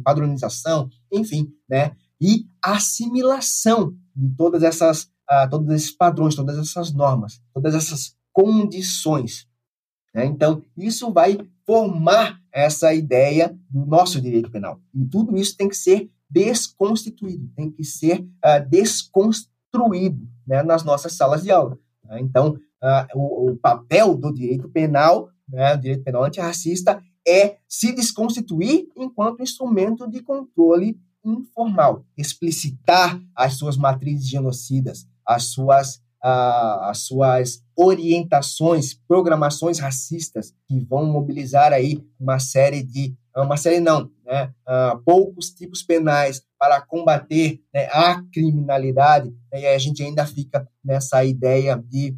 padronização, 0.03 0.89
enfim, 1.11 1.49
né, 1.69 1.91
e 2.21 2.45
assimilação 2.63 3.93
de 4.15 4.29
todas 4.35 4.63
essas 4.63 5.09
todos 5.49 5.69
esses 5.69 5.91
padrões, 5.91 6.35
todas 6.35 6.57
essas 6.57 6.91
normas, 6.91 7.41
todas 7.53 7.75
essas 7.75 8.15
condições. 8.33 9.47
Né? 10.13 10.25
Então, 10.25 10.63
isso 10.75 11.11
vai 11.11 11.37
formar 11.65 12.39
essa 12.51 12.93
ideia 12.93 13.55
do 13.69 13.85
nosso 13.85 14.19
direito 14.19 14.49
penal. 14.49 14.81
E 14.93 15.05
tudo 15.05 15.37
isso 15.37 15.55
tem 15.55 15.69
que 15.69 15.75
ser 15.75 16.09
desconstituído, 16.29 17.49
tem 17.55 17.71
que 17.71 17.83
ser 17.83 18.21
uh, 18.21 18.69
desconstruído 18.69 20.27
né, 20.45 20.61
nas 20.63 20.83
nossas 20.83 21.13
salas 21.13 21.43
de 21.43 21.51
aula. 21.51 21.77
Né? 22.03 22.19
Então, 22.21 22.57
uh, 22.83 23.17
o, 23.17 23.51
o, 23.51 23.57
papel 23.57 24.15
do 24.15 24.33
direito 24.33 24.69
penal, 24.69 25.29
né, 25.47 25.73
o 25.73 25.77
direito 25.77 26.03
penal 26.03 26.23
antirracista, 26.23 27.01
é 27.27 27.57
se 27.67 27.91
desconstituir 27.91 28.87
enquanto 28.95 29.43
instrumento 29.43 30.09
de 30.09 30.21
controle 30.21 30.99
informal, 31.23 32.05
explicitar 32.17 33.19
as 33.35 33.55
suas 33.55 33.77
matrizes 33.77 34.27
genocidas, 34.27 35.07
as 35.25 35.45
suas, 35.45 36.01
as 36.21 36.99
suas 36.99 37.63
orientações, 37.75 38.93
programações 39.07 39.79
racistas 39.79 40.53
que 40.67 40.79
vão 40.79 41.05
mobilizar 41.05 41.71
aí 41.71 42.03
uma 42.19 42.39
série 42.39 42.83
de 42.83 43.15
uma 43.35 43.55
série 43.55 43.79
não, 43.79 44.11
né, 44.25 44.53
uh, 44.67 44.99
poucos 45.05 45.51
tipos 45.51 45.81
penais 45.81 46.41
para 46.59 46.81
combater 46.81 47.61
né, 47.73 47.85
a 47.85 48.21
criminalidade, 48.33 49.29
né, 49.49 49.61
e 49.61 49.67
a 49.67 49.77
gente 49.77 50.03
ainda 50.03 50.25
fica 50.25 50.67
nessa 50.83 51.23
ideia 51.23 51.81
de, 51.87 52.17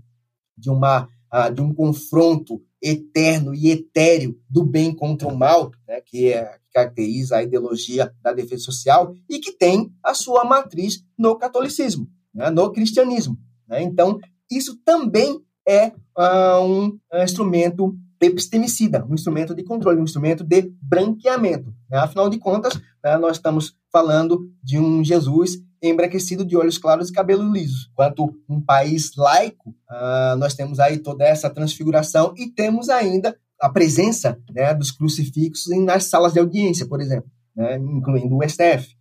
de, 0.58 0.70
uma, 0.72 1.08
uh, 1.32 1.54
de 1.54 1.62
um 1.62 1.72
confronto 1.72 2.60
eterno 2.82 3.54
e 3.54 3.70
etéreo 3.70 4.36
do 4.50 4.66
bem 4.66 4.96
contra 4.96 5.28
o 5.28 5.38
mal, 5.38 5.70
né, 5.88 6.02
que, 6.02 6.34
é, 6.34 6.58
caracteriza 6.74 7.36
a 7.36 7.44
ideologia 7.44 8.12
da 8.24 8.34
defesa 8.34 8.64
social 8.64 9.14
e 9.30 9.40
que 9.40 9.52
tem 9.52 9.94
a 10.04 10.16
sua 10.16 10.44
matriz 10.44 11.04
no 11.16 11.38
catolicismo 11.38 12.10
né, 12.34 12.50
no 12.50 12.72
cristianismo. 12.72 13.38
Né? 13.72 13.82
Então, 13.82 14.20
isso 14.52 14.78
também 14.84 15.40
é 15.66 15.88
uh, 16.18 16.62
um 16.62 17.00
instrumento 17.24 17.98
epistemicida, 18.20 19.04
um 19.10 19.16
instrumento 19.16 19.56
de 19.56 19.64
controle, 19.64 20.00
um 20.00 20.04
instrumento 20.04 20.44
de 20.44 20.72
branqueamento. 20.82 21.74
Né? 21.90 21.98
Afinal 21.98 22.30
de 22.30 22.38
contas, 22.38 22.80
né, 23.04 23.18
nós 23.18 23.38
estamos 23.38 23.76
falando 23.92 24.52
de 24.62 24.78
um 24.78 25.04
Jesus 25.04 25.58
embranquecido 25.82 26.46
de 26.46 26.56
olhos 26.56 26.78
claros 26.78 27.10
e 27.10 27.14
cabelo 27.14 27.52
liso. 27.52 27.90
Enquanto 27.94 28.40
um 28.48 28.62
país 28.62 29.16
laico, 29.16 29.72
uh, 29.90 30.36
nós 30.38 30.54
temos 30.54 30.80
aí 30.80 31.00
toda 31.00 31.24
essa 31.24 31.50
transfiguração 31.50 32.34
e 32.38 32.48
temos 32.48 32.90
ainda 32.90 33.36
a 33.60 33.70
presença 33.70 34.40
né, 34.52 34.74
dos 34.74 34.92
crucifixos 34.92 35.76
nas 35.84 36.06
salas 36.06 36.34
de 36.34 36.40
audiência, 36.40 36.86
por 36.86 37.02
exemplo, 37.02 37.30
né, 37.56 37.78
incluindo 37.78 38.38
o 38.38 38.48
STF. 38.48 38.96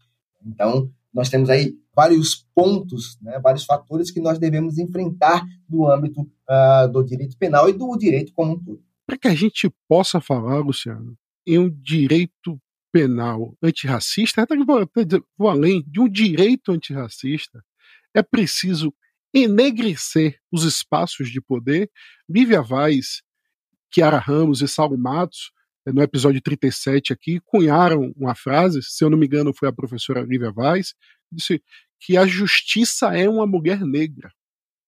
Então, 0.47 0.89
nós 1.13 1.29
temos 1.29 1.51
aí 1.51 1.75
vários 2.01 2.47
pontos, 2.55 3.19
né, 3.21 3.39
vários 3.41 3.67
fatores 3.67 4.11
que 4.11 4.23
nós 4.23 4.39
devemos 4.39 4.79
enfrentar 4.79 5.47
no 5.69 5.87
âmbito 5.87 6.23
uh, 6.23 6.91
do 6.91 7.05
direito 7.05 7.37
penal 7.37 7.69
e 7.69 7.75
do 7.75 7.95
direito 7.99 8.33
como 8.33 8.53
um 8.53 8.59
todo. 8.59 8.83
Para 9.07 9.19
que 9.19 9.29
a 9.29 9.35
gente 9.35 9.71
possa 9.87 10.19
falar, 10.19 10.61
Luciano, 10.61 11.15
em 11.47 11.59
um 11.59 11.69
direito 11.69 12.59
penal 12.91 13.55
antirracista, 13.63 14.41
até 14.41 14.57
vou, 14.57 14.89
vou 15.37 15.49
além, 15.51 15.85
de 15.87 16.01
um 16.01 16.09
direito 16.09 16.73
antirracista, 16.73 17.63
é 18.15 18.23
preciso 18.23 18.95
enegrecer 19.35 20.39
os 20.51 20.65
espaços 20.65 21.29
de 21.29 21.39
poder. 21.39 21.91
Lívia 22.27 22.63
Vaz, 22.63 23.21
Kiara 23.91 24.19
Ramos 24.19 24.63
e 24.63 24.69
Saulo 24.69 24.97
Matos, 24.97 25.53
eh, 25.87 25.93
no 25.93 26.01
episódio 26.01 26.41
37 26.41 27.13
aqui, 27.13 27.41
cunharam 27.45 28.11
uma 28.17 28.35
frase, 28.35 28.81
se 28.83 29.05
eu 29.05 29.11
não 29.11 29.19
me 29.19 29.27
engano 29.27 29.53
foi 29.55 29.69
a 29.69 29.73
professora 29.73 30.23
Lívia 30.23 30.51
Vaz, 30.51 30.95
disse 31.31 31.63
que 32.01 32.17
a 32.17 32.27
justiça 32.27 33.15
é 33.17 33.29
uma 33.29 33.47
mulher 33.47 33.81
negra. 33.81 34.33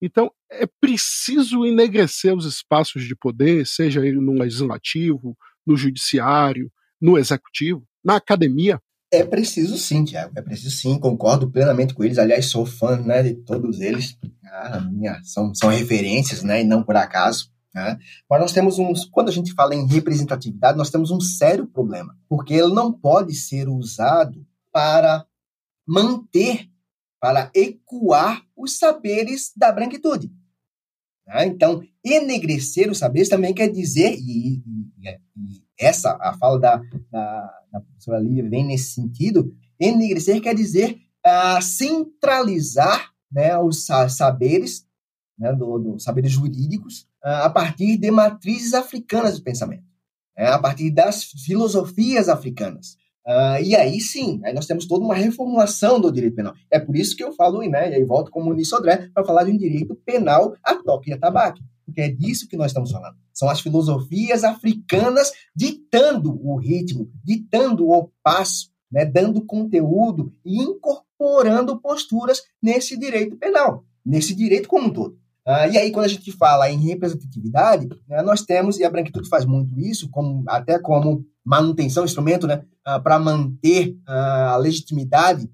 Então, 0.00 0.30
é 0.50 0.66
preciso 0.80 1.64
enegrecer 1.64 2.34
os 2.34 2.44
espaços 2.44 3.04
de 3.04 3.14
poder, 3.14 3.66
seja 3.66 4.00
no 4.00 4.32
legislativo, 4.32 5.36
no 5.64 5.76
judiciário, 5.76 6.72
no 7.00 7.16
executivo, 7.16 7.86
na 8.04 8.16
academia. 8.16 8.80
É 9.12 9.22
preciso 9.22 9.76
sim, 9.76 10.04
Tiago, 10.04 10.32
é 10.36 10.42
preciso 10.42 10.74
sim, 10.74 10.98
concordo 10.98 11.50
plenamente 11.50 11.94
com 11.94 12.02
eles. 12.02 12.18
Aliás, 12.18 12.46
sou 12.46 12.64
fã 12.64 12.96
né, 12.96 13.22
de 13.22 13.34
todos 13.34 13.80
eles. 13.80 14.18
Ah, 14.44 14.80
minha, 14.80 15.20
são, 15.22 15.54
são 15.54 15.68
referências, 15.68 16.42
né, 16.42 16.62
e 16.62 16.64
não 16.64 16.82
por 16.82 16.96
acaso. 16.96 17.52
Né? 17.74 17.98
Mas 18.28 18.40
nós 18.40 18.52
temos 18.52 18.78
uns. 18.78 19.04
Quando 19.04 19.28
a 19.28 19.32
gente 19.32 19.52
fala 19.54 19.74
em 19.74 19.86
representatividade, 19.86 20.76
nós 20.76 20.90
temos 20.90 21.10
um 21.10 21.20
sério 21.20 21.66
problema, 21.66 22.16
porque 22.28 22.54
ele 22.54 22.72
não 22.72 22.92
pode 22.92 23.34
ser 23.34 23.68
usado 23.68 24.46
para 24.72 25.26
manter, 25.86 26.68
para 27.22 27.52
ecoar 27.54 28.44
os 28.56 28.78
saberes 28.78 29.52
da 29.56 29.70
branquitude. 29.70 30.28
Né? 31.24 31.46
Então, 31.46 31.80
enegrecer 32.04 32.90
os 32.90 32.98
saberes 32.98 33.28
também 33.28 33.54
quer 33.54 33.68
dizer, 33.68 34.16
e, 34.18 34.56
e, 34.56 35.08
e 35.36 35.62
essa, 35.78 36.18
a 36.20 36.36
fala 36.36 36.58
da, 36.58 36.82
da, 37.12 37.60
da 37.70 37.80
professora 37.80 38.18
Lívia 38.18 38.50
vem 38.50 38.66
nesse 38.66 38.94
sentido, 38.94 39.54
enegrecer 39.78 40.42
quer 40.42 40.52
dizer 40.52 40.98
uh, 41.24 41.62
centralizar 41.62 43.12
né, 43.30 43.56
os 43.56 43.86
saberes, 44.08 44.84
né, 45.38 45.52
do, 45.52 45.78
do 45.78 46.00
saberes 46.00 46.32
jurídicos, 46.32 47.02
uh, 47.24 47.44
a 47.44 47.50
partir 47.50 47.98
de 47.98 48.10
matrizes 48.10 48.74
africanas 48.74 49.38
do 49.38 49.44
pensamento, 49.44 49.84
né, 50.36 50.48
a 50.48 50.58
partir 50.58 50.90
das 50.90 51.22
filosofias 51.22 52.28
africanas. 52.28 52.96
Uh, 53.26 53.62
e 53.62 53.76
aí 53.76 54.00
sim, 54.00 54.40
aí 54.44 54.52
nós 54.52 54.66
temos 54.66 54.86
toda 54.86 55.04
uma 55.04 55.14
reformulação 55.14 56.00
do 56.00 56.10
direito 56.10 56.34
penal. 56.34 56.54
É 56.70 56.78
por 56.78 56.96
isso 56.96 57.16
que 57.16 57.22
eu 57.22 57.32
falo, 57.32 57.60
né, 57.62 57.90
e 57.90 57.94
aí 57.94 58.04
volto 58.04 58.30
como 58.30 58.52
o 58.52 58.64
Sodré, 58.64 59.08
para 59.14 59.24
falar 59.24 59.44
de 59.44 59.52
um 59.52 59.56
direito 59.56 59.94
penal 60.04 60.54
a 60.62 60.74
toque 60.74 61.10
e 61.10 61.12
a 61.12 61.18
tabaco. 61.18 61.58
porque 61.86 62.00
é 62.00 62.08
disso 62.08 62.48
que 62.48 62.56
nós 62.56 62.68
estamos 62.68 62.90
falando. 62.90 63.16
São 63.32 63.48
as 63.48 63.60
filosofias 63.60 64.44
africanas 64.44 65.32
ditando 65.54 66.40
o 66.42 66.56
ritmo, 66.56 67.10
ditando 67.22 67.88
o 67.88 68.10
passo, 68.22 68.70
né, 68.90 69.04
dando 69.04 69.44
conteúdo 69.44 70.32
e 70.44 70.60
incorporando 70.60 71.80
posturas 71.80 72.42
nesse 72.62 72.98
direito 72.98 73.36
penal, 73.36 73.84
nesse 74.04 74.34
direito 74.34 74.68
como 74.68 74.88
um 74.88 74.92
todo. 74.92 75.22
Ah, 75.44 75.66
e 75.66 75.76
aí, 75.76 75.90
quando 75.90 76.04
a 76.06 76.08
gente 76.08 76.30
fala 76.30 76.70
em 76.70 76.78
representatividade, 76.78 77.88
né, 78.08 78.22
nós 78.22 78.42
temos, 78.42 78.78
e 78.78 78.84
a 78.84 78.90
branquitude 78.90 79.28
faz 79.28 79.44
muito 79.44 79.78
isso, 79.78 80.08
como, 80.08 80.44
até 80.46 80.78
como 80.78 81.24
manutenção, 81.44 82.04
instrumento 82.04 82.46
né, 82.46 82.62
ah, 82.84 83.00
para 83.00 83.18
manter 83.18 83.96
ah, 84.06 84.52
a 84.52 84.56
legitimidade 84.56 85.50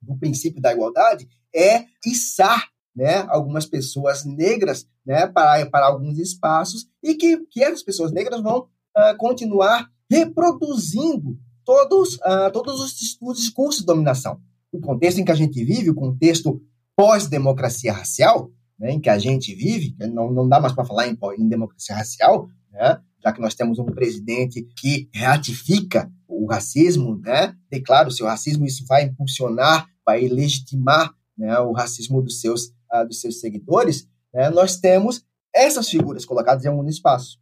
do 0.00 0.16
princípio 0.16 0.60
da 0.60 0.72
igualdade, 0.72 1.28
é 1.54 1.84
içar 2.04 2.68
né, 2.94 3.24
algumas 3.28 3.64
pessoas 3.64 4.24
negras 4.24 4.86
né, 5.06 5.26
para, 5.26 5.64
para 5.66 5.86
alguns 5.86 6.18
espaços 6.18 6.88
e 7.02 7.14
que, 7.14 7.38
que 7.46 7.62
essas 7.62 7.82
pessoas 7.82 8.12
negras 8.12 8.42
vão 8.42 8.60
uh, 8.60 9.16
continuar 9.16 9.88
reproduzindo 10.10 11.38
todos, 11.64 12.14
uh, 12.16 12.50
todos 12.52 12.80
os, 12.80 13.18
os 13.20 13.38
discursos 13.38 13.82
de 13.82 13.86
dominação. 13.86 14.40
O 14.72 14.80
contexto 14.80 15.18
em 15.18 15.24
que 15.24 15.30
a 15.30 15.36
gente 15.36 15.62
vive, 15.64 15.90
o 15.90 15.94
contexto 15.94 16.60
pós-democracia 16.96 17.92
racial, 17.92 18.50
né, 18.78 18.90
em 18.90 19.00
que 19.00 19.08
a 19.08 19.18
gente 19.18 19.54
vive, 19.54 19.94
não, 20.12 20.32
não 20.32 20.48
dá 20.48 20.60
mais 20.60 20.72
para 20.72 20.84
falar 20.84 21.06
em, 21.06 21.16
em 21.38 21.48
democracia 21.48 21.94
racial, 21.94 22.48
né, 22.72 23.00
já 23.22 23.32
que 23.32 23.40
nós 23.40 23.54
temos 23.54 23.78
um 23.78 23.86
presidente 23.86 24.62
que 24.76 25.08
ratifica 25.14 26.10
o 26.28 26.46
racismo, 26.46 27.18
né, 27.18 27.54
declara 27.70 28.08
o 28.08 28.12
seu 28.12 28.26
racismo, 28.26 28.66
isso 28.66 28.84
vai 28.86 29.04
impulsionar, 29.04 29.86
vai 30.04 30.28
legitimar 30.28 31.12
né, 31.36 31.58
o 31.60 31.72
racismo 31.72 32.20
dos 32.22 32.40
seus 32.40 32.66
uh, 32.92 33.06
dos 33.06 33.20
seus 33.20 33.40
seguidores, 33.40 34.06
né, 34.32 34.50
nós 34.50 34.76
temos 34.76 35.24
essas 35.54 35.88
figuras 35.88 36.24
colocadas 36.24 36.64
em 36.64 36.68
algum 36.68 36.86
espaço. 36.86 37.38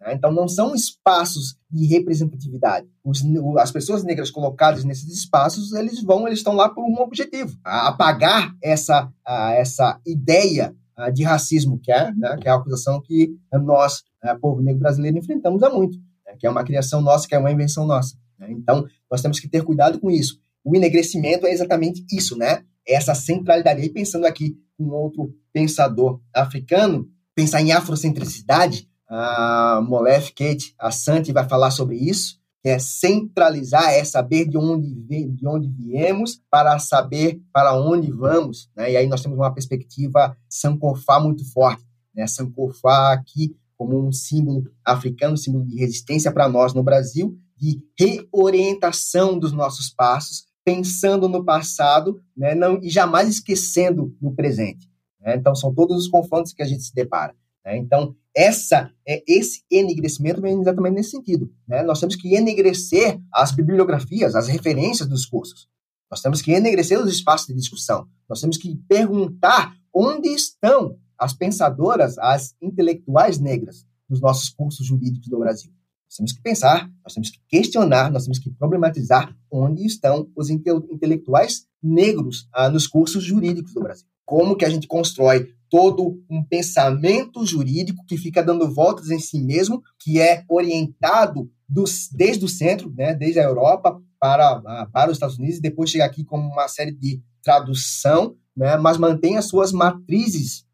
Né? 0.00 0.14
Então, 0.14 0.30
não 0.30 0.46
são 0.46 0.74
espaços 0.74 1.56
de 1.70 1.86
representatividade. 1.86 2.86
Os, 3.02 3.22
as 3.58 3.72
pessoas 3.72 4.04
negras 4.04 4.30
colocadas 4.30 4.84
nesses 4.84 5.10
espaços, 5.10 5.72
eles 5.72 6.02
vão, 6.02 6.26
eles 6.26 6.40
estão 6.40 6.54
lá 6.54 6.68
por 6.68 6.84
um 6.84 7.00
objetivo: 7.00 7.56
apagar 7.64 8.54
essa, 8.62 9.10
essa 9.54 9.98
ideia 10.06 10.74
de 11.12 11.22
racismo, 11.22 11.78
que 11.78 11.92
é, 11.92 12.12
né, 12.12 12.36
que 12.40 12.48
é 12.48 12.50
a 12.50 12.54
acusação 12.54 13.02
que 13.02 13.36
nós, 13.52 14.02
né, 14.22 14.34
povo 14.40 14.62
negro 14.62 14.80
brasileiro, 14.80 15.18
enfrentamos 15.18 15.62
há 15.62 15.70
muito, 15.70 15.98
né, 16.26 16.34
que 16.38 16.46
é 16.46 16.50
uma 16.50 16.64
criação 16.64 17.02
nossa, 17.02 17.28
que 17.28 17.34
é 17.34 17.38
uma 17.38 17.50
invenção 17.50 17.86
nossa. 17.86 18.16
Né? 18.38 18.48
Então, 18.50 18.86
nós 19.10 19.22
temos 19.22 19.40
que 19.40 19.48
ter 19.48 19.62
cuidado 19.62 19.98
com 19.98 20.10
isso. 20.10 20.40
O 20.64 20.74
enegrecimento 20.74 21.46
é 21.46 21.52
exatamente 21.52 22.04
isso, 22.10 22.36
né? 22.36 22.64
Essa 22.86 23.14
centralidade. 23.14 23.82
E 23.82 23.88
pensando 23.88 24.26
aqui 24.26 24.56
um 24.78 24.90
outro 24.90 25.34
pensador 25.52 26.20
africano, 26.34 27.08
pensar 27.34 27.62
em 27.62 27.72
afrocentricidade, 27.72 28.88
a 29.08 29.80
Molef 29.86 30.32
Kate, 30.32 30.74
a 30.78 30.90
Santi 30.90 31.32
vai 31.32 31.48
falar 31.48 31.70
sobre 31.70 31.96
isso, 31.96 32.40
que 32.62 32.68
é 32.68 32.78
centralizar, 32.78 33.90
é 33.90 34.04
saber 34.04 34.48
de 34.48 34.58
onde, 34.58 34.92
de 35.28 35.46
onde 35.46 35.68
viemos 35.68 36.42
para 36.50 36.78
saber 36.80 37.40
para 37.52 37.78
onde 37.78 38.10
vamos. 38.10 38.68
Né? 38.76 38.92
E 38.92 38.96
aí 38.96 39.06
nós 39.06 39.22
temos 39.22 39.38
uma 39.38 39.54
perspectiva 39.54 40.36
Sankofa 40.48 41.20
muito 41.20 41.44
forte. 41.52 41.84
Né? 42.12 42.26
Sankofa 42.26 43.12
aqui 43.12 43.54
como 43.76 44.04
um 44.04 44.10
símbolo 44.10 44.64
africano, 44.84 45.36
símbolo 45.36 45.64
de 45.64 45.76
resistência 45.76 46.32
para 46.32 46.48
nós 46.48 46.74
no 46.74 46.82
Brasil, 46.82 47.38
de 47.56 47.82
reorientação 47.98 49.38
dos 49.38 49.52
nossos 49.52 49.90
passos 49.90 50.46
pensando 50.64 51.28
no 51.28 51.44
passado 51.44 52.20
né, 52.36 52.54
não, 52.54 52.80
e 52.82 52.90
jamais 52.90 53.28
esquecendo 53.28 54.16
no 54.20 54.34
presente. 54.34 54.90
Né? 55.20 55.36
Então, 55.36 55.54
são 55.54 55.72
todos 55.72 55.96
os 55.96 56.08
confrontos 56.08 56.52
que 56.52 56.62
a 56.62 56.66
gente 56.66 56.82
se 56.82 56.92
depara. 56.92 57.34
Né? 57.64 57.76
Então, 57.76 58.16
essa, 58.34 58.90
é, 59.06 59.22
esse 59.28 59.62
enegrecimento 59.70 60.42
vem 60.42 60.60
exatamente 60.60 60.94
nesse 60.94 61.10
sentido. 61.10 61.52
Né? 61.68 61.82
Nós 61.84 62.00
temos 62.00 62.16
que 62.16 62.34
enegrecer 62.34 63.20
as 63.32 63.52
bibliografias, 63.52 64.34
as 64.34 64.48
referências 64.48 65.08
dos 65.08 65.24
cursos. 65.24 65.68
Nós 66.10 66.20
temos 66.20 66.42
que 66.42 66.52
enegrecer 66.52 67.00
os 67.00 67.10
espaços 67.10 67.46
de 67.46 67.54
discussão. 67.54 68.06
Nós 68.28 68.40
temos 68.40 68.56
que 68.56 68.76
perguntar 68.88 69.72
onde 69.94 70.28
estão 70.28 70.98
as 71.18 71.32
pensadoras, 71.32 72.18
as 72.18 72.54
intelectuais 72.60 73.38
negras 73.38 73.86
dos 74.08 74.20
nossos 74.20 74.48
cursos 74.50 74.86
jurídicos 74.86 75.28
do 75.28 75.38
Brasil. 75.38 75.72
Nós 76.08 76.16
temos 76.16 76.32
que 76.32 76.42
pensar, 76.42 76.90
nós 77.04 77.14
temos 77.14 77.30
que 77.30 77.38
questionar, 77.48 78.10
nós 78.10 78.24
temos 78.24 78.38
que 78.38 78.50
problematizar 78.50 79.36
onde 79.50 79.84
estão 79.84 80.28
os 80.36 80.48
intelectuais 80.50 81.66
negros 81.82 82.48
ah, 82.52 82.70
nos 82.70 82.86
cursos 82.86 83.24
jurídicos 83.24 83.74
do 83.74 83.80
Brasil. 83.80 84.06
Como 84.24 84.56
que 84.56 84.64
a 84.64 84.70
gente 84.70 84.86
constrói 84.86 85.52
todo 85.68 86.22
um 86.30 86.44
pensamento 86.44 87.44
jurídico 87.44 88.04
que 88.06 88.16
fica 88.16 88.42
dando 88.42 88.72
voltas 88.72 89.10
em 89.10 89.18
si 89.18 89.40
mesmo, 89.40 89.82
que 89.98 90.20
é 90.20 90.44
orientado 90.48 91.50
dos, 91.68 92.08
desde 92.12 92.44
o 92.44 92.48
centro, 92.48 92.92
né, 92.96 93.14
desde 93.14 93.40
a 93.40 93.44
Europa 93.44 94.00
para, 94.18 94.62
ah, 94.64 94.88
para 94.92 95.10
os 95.10 95.16
Estados 95.16 95.38
Unidos, 95.38 95.58
e 95.58 95.62
depois 95.62 95.90
chega 95.90 96.04
aqui 96.04 96.24
como 96.24 96.48
uma 96.48 96.68
série 96.68 96.92
de 96.92 97.20
tradução, 97.42 98.36
né, 98.56 98.76
mas 98.76 98.96
mantém 98.96 99.36
as 99.36 99.48
suas 99.48 99.72
matrizes 99.72 100.64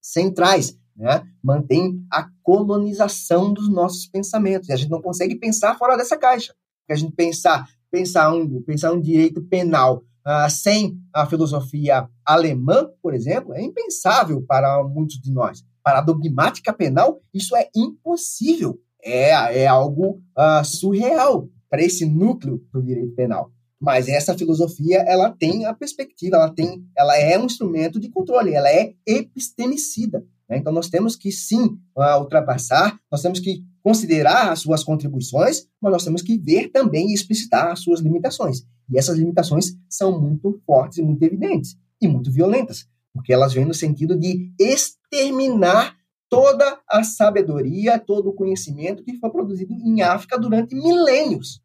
centrais, 0.00 0.76
né, 0.96 1.22
mantém 1.42 2.04
a 2.10 2.28
colonização 2.42 3.52
dos 3.52 3.68
nossos 3.68 4.06
pensamentos. 4.06 4.68
E 4.68 4.72
a 4.72 4.76
gente 4.76 4.90
não 4.90 5.02
consegue 5.02 5.36
pensar 5.36 5.76
fora 5.76 5.96
dessa 5.96 6.16
caixa. 6.16 6.54
Porque 6.80 6.92
a 6.92 6.96
gente 6.96 7.14
pensar, 7.14 7.68
pensar, 7.90 8.32
um, 8.32 8.62
pensar 8.62 8.92
um 8.92 9.00
direito 9.00 9.42
penal 9.42 10.02
uh, 10.26 10.50
sem 10.50 10.98
a 11.14 11.26
filosofia 11.26 12.08
alemã, 12.24 12.88
por 13.02 13.14
exemplo, 13.14 13.54
é 13.54 13.62
impensável 13.62 14.42
para 14.46 14.82
muitos 14.84 15.20
de 15.20 15.32
nós. 15.32 15.62
Para 15.82 15.98
a 15.98 16.02
dogmática 16.02 16.72
penal, 16.72 17.20
isso 17.34 17.56
é 17.56 17.68
impossível. 17.74 18.78
É, 19.04 19.62
é 19.62 19.66
algo 19.66 20.22
uh, 20.38 20.64
surreal 20.64 21.48
para 21.68 21.82
esse 21.82 22.04
núcleo 22.04 22.62
do 22.72 22.82
direito 22.82 23.14
penal. 23.14 23.50
Mas 23.80 24.06
essa 24.06 24.38
filosofia, 24.38 24.98
ela 24.98 25.30
tem 25.30 25.64
a 25.64 25.74
perspectiva, 25.74 26.36
ela 26.36 26.54
tem, 26.54 26.86
ela 26.96 27.18
é 27.18 27.36
um 27.36 27.46
instrumento 27.46 27.98
de 27.98 28.08
controle, 28.10 28.54
ela 28.54 28.70
é 28.70 28.94
epistemicida. 29.04 30.24
Né? 30.52 30.58
Então, 30.58 30.70
nós 30.70 30.90
temos 30.90 31.16
que, 31.16 31.32
sim, 31.32 31.78
ultrapassar, 31.96 33.00
nós 33.10 33.22
temos 33.22 33.40
que 33.40 33.64
considerar 33.82 34.52
as 34.52 34.60
suas 34.60 34.84
contribuições, 34.84 35.66
mas 35.80 35.92
nós 35.92 36.04
temos 36.04 36.20
que 36.20 36.36
ver 36.36 36.68
também 36.68 37.10
e 37.10 37.14
explicitar 37.14 37.72
as 37.72 37.80
suas 37.80 38.00
limitações. 38.00 38.62
E 38.90 38.98
essas 38.98 39.16
limitações 39.16 39.74
são 39.88 40.20
muito 40.20 40.60
fortes 40.66 40.98
e 40.98 41.02
muito 41.02 41.22
evidentes, 41.22 41.74
e 41.98 42.06
muito 42.06 42.30
violentas, 42.30 42.86
porque 43.14 43.32
elas 43.32 43.54
vêm 43.54 43.64
no 43.64 43.72
sentido 43.72 44.14
de 44.14 44.52
exterminar 44.60 45.96
toda 46.28 46.78
a 46.86 47.02
sabedoria, 47.02 47.98
todo 47.98 48.28
o 48.28 48.34
conhecimento 48.34 49.02
que 49.02 49.18
foi 49.18 49.30
produzido 49.30 49.72
em 49.72 50.02
África 50.02 50.38
durante 50.38 50.74
milênios 50.74 51.61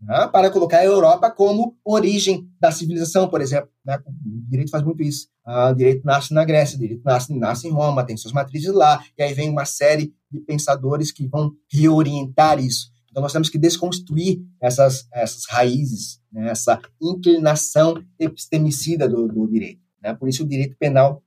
né, 0.00 0.28
para 0.28 0.50
colocar 0.50 0.78
a 0.78 0.84
Europa 0.84 1.30
como 1.30 1.76
origem 1.84 2.48
da 2.60 2.70
civilização, 2.70 3.28
por 3.28 3.40
exemplo. 3.40 3.70
Né? 3.84 3.98
O 4.06 4.50
direito 4.50 4.70
faz 4.70 4.84
muito 4.84 5.02
isso. 5.02 5.28
Ah, 5.44 5.70
o 5.70 5.74
direito 5.74 6.04
nasce 6.04 6.32
na 6.32 6.44
Grécia, 6.44 6.76
o 6.76 6.80
direito 6.80 7.02
nasce, 7.04 7.34
nasce 7.34 7.66
em 7.66 7.70
Roma, 7.70 8.04
tem 8.04 8.16
suas 8.16 8.32
matrizes 8.32 8.72
lá, 8.72 9.02
e 9.16 9.22
aí 9.22 9.34
vem 9.34 9.50
uma 9.50 9.64
série 9.64 10.12
de 10.30 10.40
pensadores 10.40 11.10
que 11.10 11.26
vão 11.26 11.52
reorientar 11.70 12.58
isso. 12.60 12.92
Então 13.10 13.22
nós 13.22 13.32
temos 13.32 13.48
que 13.48 13.58
desconstruir 13.58 14.40
essas, 14.60 15.08
essas 15.12 15.44
raízes, 15.48 16.20
né? 16.30 16.50
essa 16.50 16.80
inclinação 17.00 18.02
epistemicida 18.18 19.08
do, 19.08 19.26
do 19.26 19.48
direito. 19.48 19.80
Né? 20.02 20.14
Por 20.14 20.28
isso 20.28 20.44
o 20.44 20.48
direito 20.48 20.76
penal 20.78 21.22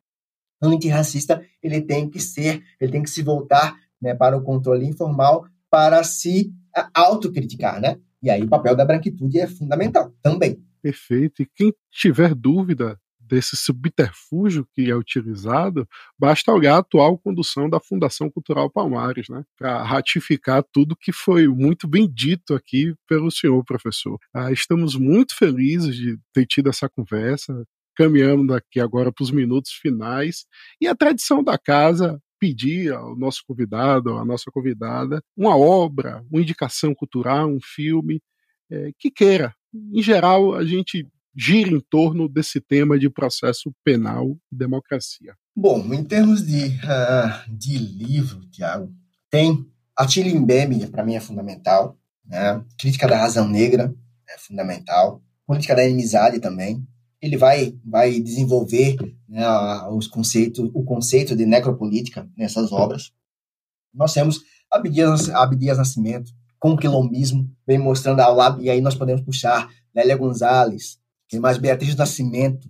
antirracista 0.62 1.44
ele 1.62 1.82
tem 1.82 2.10
que 2.10 2.20
ser, 2.20 2.62
ele 2.80 2.92
tem 2.92 3.04
que 3.04 3.10
se 3.10 3.24
voltar 3.24 3.76
né, 4.02 4.14
para 4.14 4.38
o 4.38 4.44
controle 4.44 4.86
informal 4.86 5.46
para 5.70 6.04
se 6.04 6.54
autocriticar, 6.94 7.80
né? 7.82 7.98
E 8.22 8.30
aí 8.30 8.44
o 8.44 8.50
papel 8.50 8.76
da 8.76 8.86
branquitude 8.86 9.40
é 9.40 9.48
fundamental 9.48 10.14
também. 10.22 10.64
Perfeito. 10.82 11.42
E 11.42 11.48
quem 11.56 11.74
tiver 11.92 12.34
dúvida 12.34 13.00
desse 13.32 13.56
subterfúgio 13.56 14.68
que 14.74 14.92
é 14.92 14.96
utilizado, 14.96 15.88
basta 16.20 16.52
olhar 16.52 16.76
a 16.76 16.80
atual 16.80 17.18
condução 17.18 17.70
da 17.70 17.80
Fundação 17.80 18.30
Cultural 18.30 18.70
Palmares, 18.70 19.30
né, 19.30 19.44
para 19.58 19.82
ratificar 19.84 20.64
tudo 20.74 20.98
que 21.00 21.14
foi 21.14 21.48
muito 21.48 21.88
bem 21.88 22.12
dito 22.12 22.54
aqui 22.54 22.94
pelo 23.08 23.32
senhor 23.32 23.64
professor. 23.64 24.20
Ah, 24.34 24.52
estamos 24.52 24.96
muito 24.96 25.34
felizes 25.38 25.96
de 25.96 26.20
ter 26.34 26.46
tido 26.46 26.70
essa 26.70 26.90
conversa, 26.90 27.66
caminhando 27.96 28.54
aqui 28.54 28.82
agora 28.82 29.14
para 29.14 29.24
os 29.24 29.32
minutos 29.32 29.72
finais, 29.72 30.46
e 30.82 30.88
a 30.88 30.96
tradição 30.96 31.42
da 31.42 31.58
casa 31.58 32.22
pedir 32.42 32.92
ao 32.92 33.16
nosso 33.16 33.44
convidado, 33.48 34.18
à 34.18 34.26
nossa 34.26 34.50
convidada, 34.52 35.24
uma 35.38 35.56
obra, 35.56 36.26
uma 36.32 36.42
indicação 36.42 36.96
cultural, 36.96 37.48
um 37.48 37.60
filme 37.62 38.20
é, 38.72 38.90
que 38.98 39.12
queira. 39.12 39.54
Em 39.72 40.02
geral, 40.02 40.56
a 40.56 40.66
gente 40.66 41.08
gira 41.38 41.70
em 41.70 41.80
torno 41.80 42.28
desse 42.28 42.60
tema 42.60 42.98
de 42.98 43.12
processo 43.12 43.72
penal 43.84 44.36
e 44.52 44.56
democracia. 44.56 45.36
Bom, 45.56 45.94
em 45.94 46.04
termos 46.04 46.44
de, 46.46 46.66
uh, 46.66 47.56
de 47.56 47.78
livro, 47.78 48.42
Tiago, 48.50 48.92
tem 49.30 49.66
a 49.96 50.06
Mbembe, 50.06 50.88
para 50.88 51.06
mim 51.06 51.16
é 51.16 51.20
fundamental, 51.20 51.96
né? 52.26 52.64
Crítica 52.78 53.08
da 53.08 53.18
Razão 53.18 53.48
Negra 53.48 53.94
é 54.28 54.38
fundamental, 54.40 55.22
Política 55.46 55.76
da 55.76 55.86
Inimizade 55.86 56.40
também, 56.40 56.86
ele 57.22 57.38
vai, 57.38 57.78
vai 57.86 58.20
desenvolver 58.20 58.98
né, 59.30 59.46
os 59.92 60.08
conceitos, 60.08 60.70
o 60.74 60.84
conceito 60.84 61.36
de 61.36 61.46
necropolítica 61.46 62.28
nessas 62.36 62.72
obras. 62.72 63.12
Nós 63.94 64.14
temos 64.14 64.42
Abdias, 64.72 65.30
Abdias 65.30 65.78
Nascimento, 65.78 66.32
com 66.60 66.72
o 66.72 66.78
quilombismo, 66.78 67.50
vem 67.66 67.78
mostrando 67.78 68.22
ao 68.22 68.36
lado, 68.36 68.62
e 68.62 68.70
aí 68.70 68.82
nós 68.82 68.96
podemos 68.96 69.22
puxar 69.22 69.70
Lélia 69.94 70.18
Gonzalez, 70.18 71.00
mais 71.40 71.58
Beatriz 71.58 71.96
Nascimento, 71.96 72.70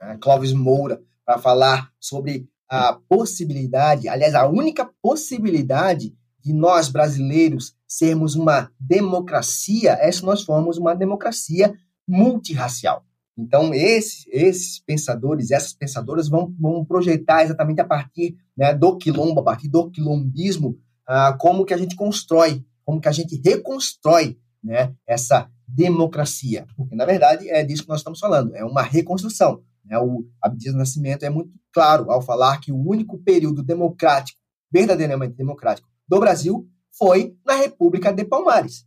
né, 0.00 0.18
Clóvis 0.20 0.52
Moura, 0.52 1.00
para 1.24 1.38
falar 1.38 1.90
sobre 2.00 2.48
a 2.68 2.94
possibilidade, 3.08 4.08
aliás, 4.08 4.34
a 4.34 4.46
única 4.46 4.90
possibilidade 5.00 6.14
de 6.40 6.52
nós 6.52 6.88
brasileiros 6.88 7.74
sermos 7.86 8.34
uma 8.34 8.70
democracia 8.80 9.92
é 10.00 10.10
se 10.10 10.24
nós 10.24 10.42
formos 10.42 10.76
uma 10.78 10.94
democracia 10.94 11.72
multirracial. 12.08 13.04
Então, 13.36 13.72
esses, 13.72 14.26
esses 14.28 14.78
pensadores, 14.80 15.50
essas 15.50 15.72
pensadoras 15.72 16.28
vão, 16.28 16.54
vão 16.58 16.84
projetar 16.84 17.42
exatamente 17.42 17.80
a 17.80 17.84
partir 17.84 18.36
né, 18.56 18.74
do 18.74 18.96
quilombo, 18.96 19.40
a 19.40 19.44
partir 19.44 19.68
do 19.68 19.90
quilombismo, 19.90 20.78
ah, 21.06 21.36
como 21.38 21.64
que 21.64 21.72
a 21.72 21.78
gente 21.78 21.96
constrói, 21.96 22.64
como 22.84 23.00
que 23.00 23.08
a 23.08 23.12
gente 23.12 23.40
reconstrói 23.42 24.38
né, 24.62 24.94
essa 25.06 25.50
democracia. 25.66 26.66
Porque, 26.76 26.94
na 26.94 27.06
verdade, 27.06 27.48
é 27.48 27.64
disso 27.64 27.84
que 27.84 27.88
nós 27.88 28.00
estamos 28.00 28.20
falando, 28.20 28.54
é 28.54 28.64
uma 28.64 28.82
reconstrução. 28.82 29.62
Né? 29.84 29.98
O 29.98 30.26
Abdias 30.40 30.74
Nascimento 30.74 31.24
é 31.24 31.30
muito 31.30 31.52
claro 31.72 32.10
ao 32.10 32.20
falar 32.20 32.60
que 32.60 32.70
o 32.70 32.76
único 32.76 33.18
período 33.18 33.62
democrático, 33.62 34.38
verdadeiramente 34.70 35.34
democrático, 35.34 35.88
do 36.06 36.20
Brasil 36.20 36.68
foi 36.98 37.34
na 37.46 37.54
República 37.54 38.12
de 38.12 38.24
Palmares. 38.24 38.86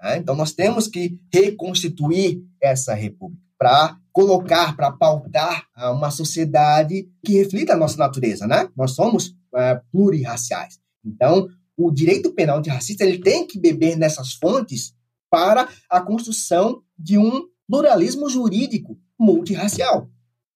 Né? 0.00 0.16
Então, 0.16 0.34
nós 0.34 0.52
temos 0.52 0.88
que 0.88 1.20
reconstituir 1.32 2.42
essa 2.60 2.94
república 2.94 3.42
para 3.62 3.96
colocar, 4.12 4.74
para 4.74 4.90
pautar 4.90 5.68
uma 5.92 6.10
sociedade 6.10 7.08
que 7.24 7.34
reflita 7.34 7.74
a 7.74 7.76
nossa 7.76 7.96
natureza, 7.96 8.44
né? 8.44 8.68
Nós 8.76 8.90
somos 8.90 9.36
é, 9.54 9.80
plurirraciais. 9.92 10.80
Então, 11.04 11.46
o 11.76 11.92
direito 11.92 12.32
penal 12.32 12.58
antirracista 12.58 13.04
ele 13.04 13.20
tem 13.20 13.46
que 13.46 13.60
beber 13.60 13.96
nessas 13.96 14.32
fontes 14.32 14.92
para 15.30 15.68
a 15.88 16.00
construção 16.00 16.82
de 16.98 17.16
um 17.16 17.44
pluralismo 17.68 18.28
jurídico 18.28 18.98
multirracial. 19.16 20.08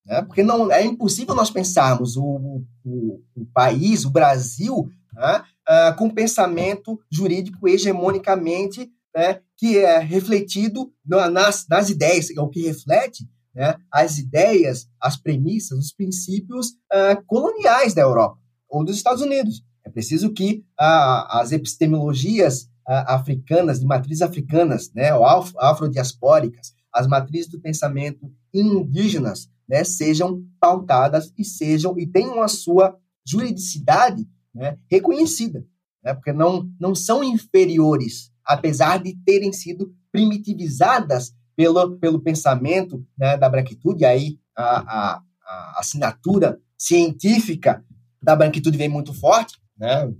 Né? 0.05 0.21
Porque 0.23 0.43
não 0.43 0.69
é 0.69 0.83
impossível 0.83 1.33
nós 1.33 1.49
pensarmos 1.49 2.17
o, 2.17 2.61
o, 2.83 3.21
o 3.33 3.45
país, 3.53 4.03
o 4.03 4.11
Brasil, 4.11 4.89
né? 5.13 5.43
uh, 5.69 5.95
com 5.95 6.09
pensamento 6.09 6.99
jurídico 7.09 7.69
hegemonicamente 7.69 8.91
né, 9.15 9.39
que 9.57 9.77
é 9.77 9.99
refletido 9.99 10.91
nas, 11.05 11.65
nas 11.67 11.89
ideias, 11.89 12.29
é 12.29 12.39
o 12.39 12.49
que 12.49 12.61
reflete 12.61 13.27
né, 13.55 13.75
as 13.91 14.19
ideias, 14.19 14.87
as 15.01 15.17
premissas, 15.17 15.77
os 15.79 15.91
princípios 15.91 16.73
uh, 16.93 17.21
coloniais 17.25 17.93
da 17.93 18.03
Europa 18.03 18.39
ou 18.69 18.85
dos 18.85 18.95
Estados 18.95 19.21
Unidos. 19.21 19.63
É 19.83 19.89
preciso 19.89 20.31
que 20.31 20.63
uh, 20.79 21.25
as 21.29 21.51
epistemologias 21.51 22.63
uh, 22.87 23.07
africanas, 23.07 23.79
de 23.79 23.85
matrizes 23.85 24.21
africanas, 24.21 24.91
né, 24.93 25.13
ou 25.15 25.25
afrodiaspóricas, 25.25 26.73
as 26.93 27.07
matrizes 27.07 27.49
do 27.49 27.59
pensamento 27.59 28.31
indígenas, 28.53 29.49
né, 29.67 29.83
sejam 29.83 30.43
pautadas 30.59 31.33
e 31.37 31.43
sejam 31.43 31.97
e 31.97 32.05
tenham 32.05 32.41
a 32.41 32.47
sua 32.47 32.95
juridicidade 33.25 34.27
né, 34.53 34.77
reconhecida, 34.89 35.65
né, 36.03 36.13
porque 36.13 36.31
não, 36.31 36.69
não 36.79 36.93
são 36.93 37.23
inferiores 37.23 38.31
apesar 38.47 38.97
de 38.97 39.15
terem 39.25 39.51
sido 39.51 39.93
primitivizadas 40.11 41.35
pelo, 41.55 41.97
pelo 41.97 42.21
pensamento 42.21 43.05
né, 43.17 43.35
da 43.35 43.49
branquitude, 43.49 44.05
aí 44.05 44.39
a, 44.55 44.63
a, 44.63 45.21
a, 45.43 45.79
assinatura 45.79 46.59
científica 46.77 47.83
da 48.21 48.35
branquitude 48.35 48.77
vem 48.77 48.87
muito 48.87 49.13
forte, 49.13 49.59
né? 49.77 50.11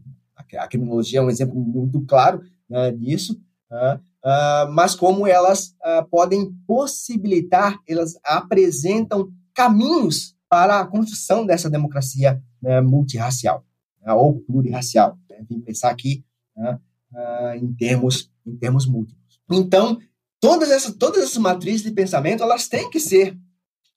a, 0.57 0.67
criminologia 0.67 1.19
é 1.19 1.21
um 1.21 1.29
exemplo 1.29 1.55
muito 1.55 2.01
claro 2.01 2.41
né, 2.69 2.91
disso, 2.91 3.39
né? 3.69 3.99
uh, 4.23 4.71
mas 4.71 4.95
como 4.95 5.27
elas 5.27 5.75
uh, 5.85 6.05
podem 6.09 6.51
possibilitar, 6.65 7.77
elas 7.87 8.17
apresentam 8.23 9.31
caminhos 9.53 10.35
para 10.49 10.79
a 10.79 10.87
construção 10.87 11.45
dessa 11.45 11.69
democracia 11.69 12.41
né, 12.61 12.81
multirracial 12.81 13.63
né, 14.01 14.13
ou 14.13 14.39
plurirracial. 14.39 15.17
Né? 15.29 15.43
Tem 15.47 15.59
que 15.59 15.65
pensar 15.65 15.89
aqui 15.89 16.23
né, 16.55 16.79
uh, 17.13 17.55
em 17.55 17.73
termos 17.73 18.31
em 18.45 18.55
termos 18.55 18.85
múltiplos. 18.85 19.41
Então, 19.51 19.99
todas 20.39 20.71
essas 20.71 20.95
todas 20.95 21.23
essas 21.23 21.37
matrizes 21.37 21.83
de 21.83 21.91
pensamento 21.91 22.43
elas 22.43 22.67
têm 22.67 22.89
que 22.89 22.99
ser 22.99 23.37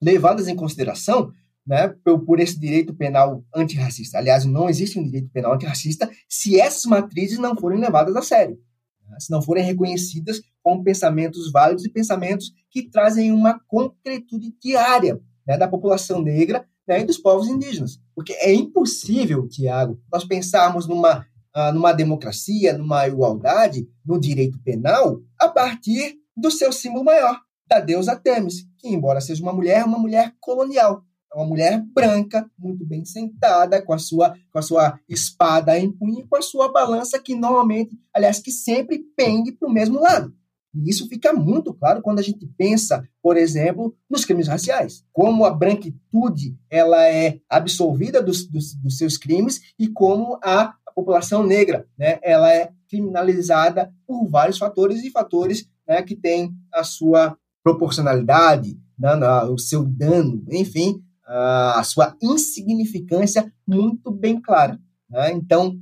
levadas 0.01 0.49
em 0.49 0.57
consideração 0.57 1.33
né, 1.67 1.89
por, 2.05 2.25
por 2.25 2.41
esse 2.41 2.59
direito 2.59 2.95
penal 2.95 3.45
antirracista. 3.55 4.19
Aliás, 4.19 4.45
não 4.45 4.69
existe 4.69 4.99
um 4.99 5.05
direito 5.05 5.31
penal 5.31 5.55
antirracista 5.55 6.11
se 6.29 6.59
essas 6.59 6.85
matrizes 6.85 7.39
não 7.39 7.57
forem 7.57 7.79
levadas 7.79 8.17
a 8.17 8.23
sério, 8.23 8.59
né, 9.09 9.17
se 9.21 9.31
não 9.31 9.43
forem 9.43 9.65
reconhecidas 9.65 10.41
como 10.63 10.83
pensamentos 10.83 11.51
válidos 11.51 11.85
e 11.85 11.91
pensamentos 11.91 12.53
que 12.71 12.91
trazem 12.91 13.33
uma 13.33 13.59
concretude 13.69 14.55
diária 14.61 15.21
né, 15.47 15.57
da 15.57 15.69
população 15.69 16.23
negra 16.23 16.67
né, 16.87 17.01
e 17.01 17.05
dos 17.05 17.19
povos 17.19 17.49
indígenas. 17.49 18.01
Porque 18.15 18.33
é 18.35 18.53
impossível, 18.53 19.49
Tiago, 19.49 20.01
nós 20.13 20.25
pensarmos 20.25 20.87
numa 20.87 21.27
ah, 21.55 21.73
numa 21.73 21.93
democracia, 21.93 22.77
numa 22.77 23.07
igualdade, 23.07 23.89
no 24.05 24.21
direito 24.21 24.59
penal, 24.63 25.21
a 25.39 25.49
partir 25.49 26.17
do 26.37 26.51
seu 26.51 26.73
símbolo 26.73 27.05
maior, 27.05 27.41
da 27.69 27.81
deusa 27.81 28.17
Temis, 28.17 28.67
que, 28.79 28.89
embora 28.89 29.21
seja 29.21 29.43
uma 29.43 29.53
mulher, 29.53 29.81
é 29.81 29.85
uma 29.85 29.99
mulher 29.99 30.35
colonial. 30.41 31.05
É 31.33 31.37
uma 31.39 31.47
mulher 31.47 31.81
branca, 31.95 32.51
muito 32.59 32.85
bem 32.85 33.05
sentada, 33.05 33.81
com 33.81 33.93
a 33.93 33.99
sua, 33.99 34.35
com 34.53 34.59
a 34.59 34.63
sua 34.63 34.99
espada 35.09 35.79
em 35.79 35.91
punho 35.91 36.21
e 36.21 36.27
com 36.27 36.37
a 36.37 36.43
sua 36.43 36.73
balança, 36.73 37.21
que 37.21 37.37
normalmente, 37.37 37.97
aliás, 38.13 38.41
que 38.41 38.51
sempre 38.51 38.99
pende 39.17 39.53
para 39.53 39.69
o 39.69 39.73
mesmo 39.73 40.01
lado. 40.01 40.35
E 40.75 40.89
isso 40.89 41.09
fica 41.09 41.33
muito 41.33 41.75
claro 41.75 42.01
quando 42.01 42.21
a 42.21 42.23
gente 42.23 42.47
pensa, 42.57 43.03
por 43.23 43.37
exemplo, 43.37 43.95
nos 44.09 44.25
crimes 44.25 44.49
raciais. 44.49 45.05
Como 45.13 45.45
a 45.45 45.51
branquitude 45.51 46.57
ela 46.69 47.07
é 47.09 47.41
absolvida 47.49 48.23
dos, 48.23 48.47
dos, 48.47 48.75
dos 48.75 48.97
seus 48.97 49.17
crimes 49.17 49.61
e 49.79 49.89
como 49.89 50.39
a 50.43 50.75
a 50.91 50.93
população 50.93 51.47
negra, 51.47 51.87
né, 51.97 52.19
ela 52.23 52.53
é 52.53 52.71
criminalizada 52.89 53.93
por 54.07 54.29
vários 54.29 54.59
fatores 54.59 55.03
e 55.05 55.11
fatores 55.11 55.69
né, 55.87 56.03
que 56.03 56.17
têm 56.17 56.53
a 56.75 56.83
sua 56.83 57.37
proporcionalidade, 57.63 58.77
né, 58.99 59.15
o 59.45 59.59
seu 59.59 59.85
dano, 59.85 60.45
enfim, 60.51 61.03
a 61.25 61.83
sua 61.85 62.17
insignificância 62.21 63.53
muito 63.67 64.11
bem 64.11 64.41
clara. 64.41 64.79
Né? 65.09 65.31
Então, 65.33 65.79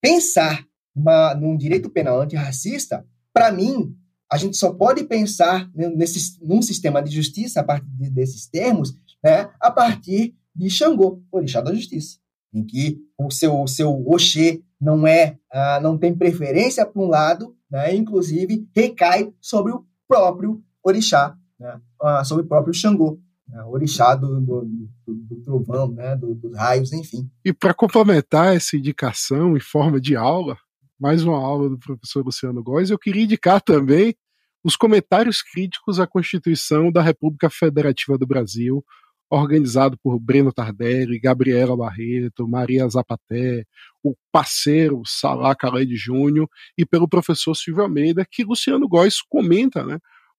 pensar 0.00 0.66
uma, 0.94 1.34
num 1.34 1.56
direito 1.56 1.88
penal 1.88 2.20
antirracista, 2.20 3.06
para 3.32 3.50
mim, 3.50 3.96
a 4.30 4.36
gente 4.36 4.58
só 4.58 4.72
pode 4.74 5.04
pensar 5.04 5.70
nesse, 5.74 6.38
num 6.42 6.60
sistema 6.60 7.02
de 7.02 7.10
justiça 7.10 7.60
a 7.60 7.64
partir 7.64 8.10
desses 8.10 8.46
termos, 8.46 8.92
né, 9.24 9.48
a 9.58 9.70
partir 9.70 10.34
de 10.54 10.68
Xangô, 10.68 11.22
orixá 11.32 11.62
da 11.62 11.72
justiça 11.72 12.19
em 12.52 12.64
que 12.64 12.98
o 13.18 13.30
seu, 13.30 13.60
o 13.60 13.68
seu 13.68 13.90
Oxê 14.06 14.62
não 14.80 15.06
é, 15.06 15.38
ah, 15.52 15.78
não 15.82 15.98
tem 15.98 16.14
preferência 16.14 16.86
para 16.86 17.02
um 17.02 17.06
lado, 17.06 17.54
né? 17.70 17.94
inclusive 17.94 18.66
recai 18.74 19.32
sobre 19.40 19.72
o 19.72 19.84
próprio 20.08 20.62
orixá, 20.82 21.36
né? 21.58 21.80
ah, 22.02 22.24
sobre 22.24 22.44
o 22.44 22.48
próprio 22.48 22.74
Xangô, 22.74 23.20
né? 23.46 23.62
orixá 23.64 24.14
do, 24.14 24.40
do, 24.40 24.64
do, 25.06 25.14
do 25.14 25.42
trovão, 25.42 25.92
né? 25.92 26.16
Do, 26.16 26.34
dos 26.34 26.56
raios, 26.56 26.92
enfim. 26.92 27.30
E 27.44 27.52
para 27.52 27.74
complementar 27.74 28.56
essa 28.56 28.76
indicação 28.76 29.56
em 29.56 29.60
forma 29.60 30.00
de 30.00 30.16
aula, 30.16 30.56
mais 30.98 31.22
uma 31.22 31.38
aula 31.38 31.68
do 31.68 31.78
professor 31.78 32.24
Luciano 32.24 32.62
Góes, 32.62 32.90
eu 32.90 32.98
queria 32.98 33.24
indicar 33.24 33.60
também 33.60 34.14
os 34.62 34.76
comentários 34.76 35.42
críticos 35.42 35.98
à 35.98 36.06
Constituição 36.06 36.92
da 36.92 37.00
República 37.00 37.48
Federativa 37.48 38.18
do 38.18 38.26
Brasil, 38.26 38.84
organizado 39.30 39.96
por 40.02 40.18
Breno 40.18 40.52
Tardelli, 40.52 41.20
Gabriela 41.20 41.76
Barreto, 41.76 42.48
Maria 42.48 42.88
Zapaté, 42.88 43.64
o 44.02 44.14
parceiro 44.32 45.02
Salah 45.06 45.54
Khaled 45.54 45.94
Júnior 45.94 46.48
e 46.76 46.84
pelo 46.84 47.08
professor 47.08 47.54
Silvio 47.54 47.84
Almeida, 47.84 48.26
que 48.28 48.42
Luciano 48.42 48.88
Góes 48.88 49.22
comenta 49.22 49.84
né, 49.86 49.98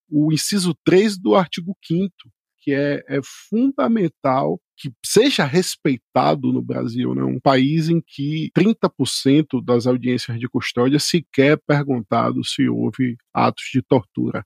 o 0.10 0.34
inciso 0.34 0.76
3 0.84 1.18
do 1.18 1.36
artigo 1.36 1.76
5 1.86 2.12
que 2.62 2.74
é, 2.74 3.04
é, 3.08 3.20
fundamental 3.50 4.62
que 4.78 4.92
seja 5.04 5.44
respeitado 5.46 6.54
no 6.54 6.62
Brasil, 6.62 7.16
né? 7.16 7.24
um 7.24 7.40
país 7.40 7.90
em 7.90 8.00
que 8.00 8.52
30% 8.56 9.64
das 9.64 9.88
audiências 9.88 10.40
de 10.40 10.48
custódia 10.48 11.00
sequer 11.00 11.54
é 11.54 11.58
perguntado 11.58 12.46
se 12.46 12.70
houve 12.70 13.18
atos 13.34 13.64
de 13.74 13.82
tortura. 13.82 14.46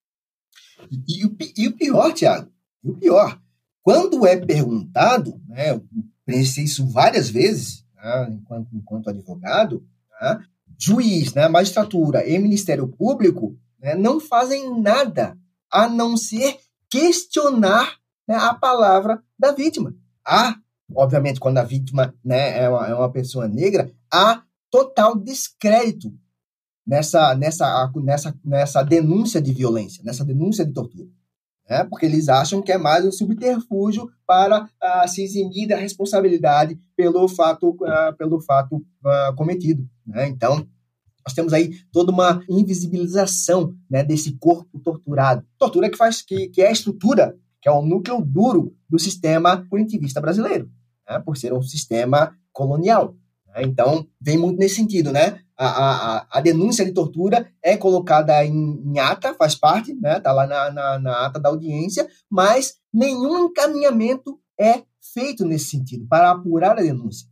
E, 0.89 1.25
e, 1.25 1.63
e 1.63 1.67
o 1.67 1.73
pior, 1.73 2.13
Tiago, 2.13 2.49
o 2.83 2.93
pior, 2.93 3.39
quando 3.85 4.25
é 4.25 4.35
perguntado, 4.35 5.39
né, 5.47 5.69
eu 5.69 5.85
pensei 6.25 6.63
isso 6.63 6.87
várias 6.87 7.29
vezes, 7.29 7.85
né, 7.93 8.29
enquanto, 8.31 8.75
enquanto 8.75 9.09
advogado, 9.11 9.85
né, 10.19 10.43
juiz, 10.75 11.35
né, 11.35 11.47
magistratura 11.47 12.27
e 12.27 12.39
Ministério 12.39 12.87
Público 12.87 13.55
né, 13.79 13.93
não 13.93 14.19
fazem 14.19 14.81
nada 14.81 15.37
a 15.71 15.87
não 15.87 16.17
ser 16.17 16.57
questionar 16.89 17.99
né, 18.27 18.35
a 18.35 18.55
palavra 18.55 19.21
da 19.37 19.51
vítima. 19.51 19.95
Há, 20.25 20.55
obviamente, 20.95 21.39
quando 21.39 21.59
a 21.59 21.63
vítima 21.63 22.11
né, 22.23 22.63
é, 22.63 22.67
uma, 22.67 22.87
é 22.87 22.95
uma 22.95 23.11
pessoa 23.11 23.47
negra, 23.47 23.91
há 24.11 24.41
total 24.71 25.15
descrédito 25.15 26.11
nessa, 26.87 27.35
nessa, 27.35 27.91
nessa, 27.97 28.35
nessa 28.43 28.81
denúncia 28.81 29.39
de 29.39 29.53
violência, 29.53 30.03
nessa 30.03 30.25
denúncia 30.25 30.65
de 30.65 30.73
tortura. 30.73 31.07
Né? 31.69 31.83
Porque 31.83 32.05
eles 32.05 32.29
acham 32.29 32.61
que 32.61 32.71
é 32.71 32.77
mais 32.77 33.05
um 33.05 33.11
subterfúgio 33.11 34.09
para 34.25 34.63
uh, 34.63 35.07
se 35.07 35.23
eximir 35.23 35.67
da 35.67 35.77
responsabilidade 35.77 36.77
pelo 36.95 37.27
fato, 37.27 37.69
uh, 37.69 38.15
pelo 38.17 38.39
fato 38.41 38.77
uh, 38.77 39.35
cometido. 39.35 39.87
Né? 40.05 40.27
Então, 40.27 40.67
nós 41.25 41.33
temos 41.33 41.53
aí 41.53 41.71
toda 41.91 42.11
uma 42.11 42.43
invisibilização 42.47 43.73
né, 43.89 44.03
desse 44.03 44.37
corpo 44.37 44.79
torturado. 44.79 45.43
Tortura 45.57 45.89
que 45.89 45.97
faz 45.97 46.21
que, 46.21 46.49
que 46.49 46.61
é 46.61 46.67
a 46.67 46.71
estrutura, 46.71 47.35
que 47.59 47.67
é 47.67 47.71
o 47.71 47.81
núcleo 47.81 48.21
duro 48.21 48.75
do 48.87 48.99
sistema 48.99 49.65
punitivista 49.67 50.21
brasileiro, 50.21 50.69
né, 51.09 51.19
por 51.19 51.35
ser 51.35 51.51
um 51.51 51.63
sistema 51.63 52.37
colonial. 52.53 53.15
Né? 53.47 53.63
Então, 53.63 54.07
vem 54.21 54.37
muito 54.37 54.59
nesse 54.59 54.75
sentido, 54.75 55.11
né? 55.11 55.39
A, 55.57 55.67
a, 55.67 56.27
a 56.31 56.41
denúncia 56.41 56.83
de 56.83 56.91
tortura 56.91 57.49
é 57.63 57.77
colocada 57.77 58.45
em, 58.45 58.81
em 58.85 58.99
ata, 58.99 59.33
faz 59.35 59.55
parte, 59.55 59.93
né? 59.93 60.17
Está 60.17 60.33
lá 60.33 60.45
na, 60.45 60.71
na, 60.71 60.99
na 60.99 61.25
ata 61.25 61.39
da 61.39 61.49
audiência, 61.49 62.07
mas 62.29 62.75
nenhum 62.93 63.45
encaminhamento 63.45 64.39
é 64.59 64.83
feito 65.13 65.45
nesse 65.45 65.65
sentido 65.65 66.05
para 66.07 66.31
apurar 66.31 66.77
a 66.77 66.81
denúncia. 66.81 67.27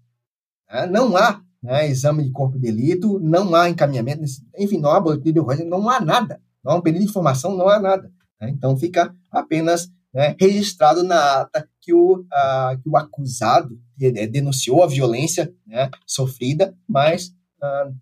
Né? 0.69 0.85
Não 0.85 1.15
há 1.17 1.41
né, 1.61 1.87
exame 1.87 2.23
de 2.23 2.31
corpo 2.31 2.59
de 2.59 2.61
delito, 2.61 3.19
não 3.19 3.55
há 3.55 3.69
encaminhamento, 3.69 4.23
enfim, 4.57 4.79
não 4.79 4.91
há 4.91 4.99
boletim 4.99 5.31
de 5.31 5.39
ocorrência, 5.39 5.65
não 5.65 5.89
há 5.89 5.99
nada, 5.99 6.41
não 6.63 6.73
há 6.73 6.75
um 6.75 6.81
pedido 6.81 7.03
de 7.03 7.09
informação, 7.09 7.55
não 7.55 7.69
há 7.69 7.79
nada. 7.79 8.11
Né? 8.39 8.49
Então 8.49 8.75
fica 8.77 9.15
apenas 9.31 9.89
né, 10.13 10.35
registrado 10.39 11.03
na 11.03 11.41
ata 11.41 11.67
que 11.81 11.93
o, 11.93 12.25
a, 12.31 12.77
que 12.81 12.89
o 12.89 12.97
acusado 12.97 13.79
é, 14.01 14.27
denunciou 14.27 14.83
a 14.83 14.87
violência 14.87 15.53
né, 15.65 15.89
sofrida, 16.05 16.75
mas 16.87 17.33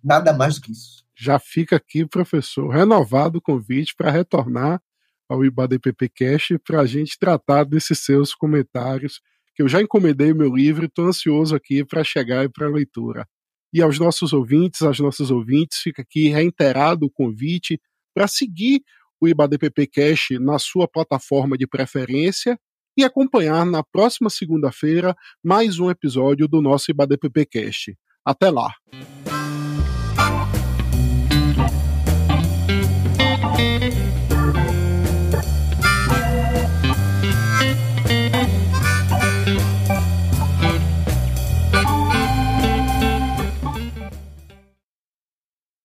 nada 0.03 0.33
mais 0.33 0.55
do 0.55 0.61
que 0.61 0.71
isso. 0.71 1.03
Já 1.15 1.37
fica 1.39 1.75
aqui, 1.75 2.05
professor, 2.05 2.69
renovado 2.69 3.37
o 3.37 3.41
convite 3.41 3.95
para 3.95 4.11
retornar 4.11 4.81
ao 5.29 5.45
IBADPP 5.45 6.09
Cash 6.09 6.49
para 6.65 6.81
a 6.81 6.85
gente 6.85 7.17
tratar 7.17 7.63
desses 7.63 7.99
seus 7.99 8.33
comentários, 8.33 9.21
que 9.55 9.61
eu 9.61 9.67
já 9.67 9.81
encomendei 9.81 10.31
o 10.31 10.35
meu 10.35 10.53
livro 10.53 10.83
e 10.83 10.87
estou 10.87 11.05
ansioso 11.05 11.55
aqui 11.55 11.85
para 11.85 12.03
chegar 12.03 12.43
e 12.43 12.49
para 12.49 12.67
a 12.67 12.71
leitura. 12.71 13.25
E 13.73 13.81
aos 13.81 13.97
nossos 13.97 14.33
ouvintes, 14.33 14.81
às 14.81 14.99
nossas 14.99 15.31
ouvintes, 15.31 15.77
fica 15.77 16.01
aqui 16.01 16.27
reiterado 16.27 17.05
o 17.05 17.09
convite 17.09 17.79
para 18.13 18.27
seguir 18.27 18.81
o 19.21 19.27
IBADPP 19.27 19.87
Cash 19.87 20.29
na 20.39 20.59
sua 20.59 20.87
plataforma 20.87 21.57
de 21.57 21.67
preferência 21.67 22.59
e 22.97 23.03
acompanhar 23.03 23.65
na 23.65 23.83
próxima 23.83 24.29
segunda-feira 24.29 25.15
mais 25.43 25.79
um 25.79 25.89
episódio 25.89 26.47
do 26.47 26.61
nosso 26.61 26.91
IBADPP 26.91 27.45
Cast. 27.45 27.97
Até 28.25 28.49
lá! 28.49 28.73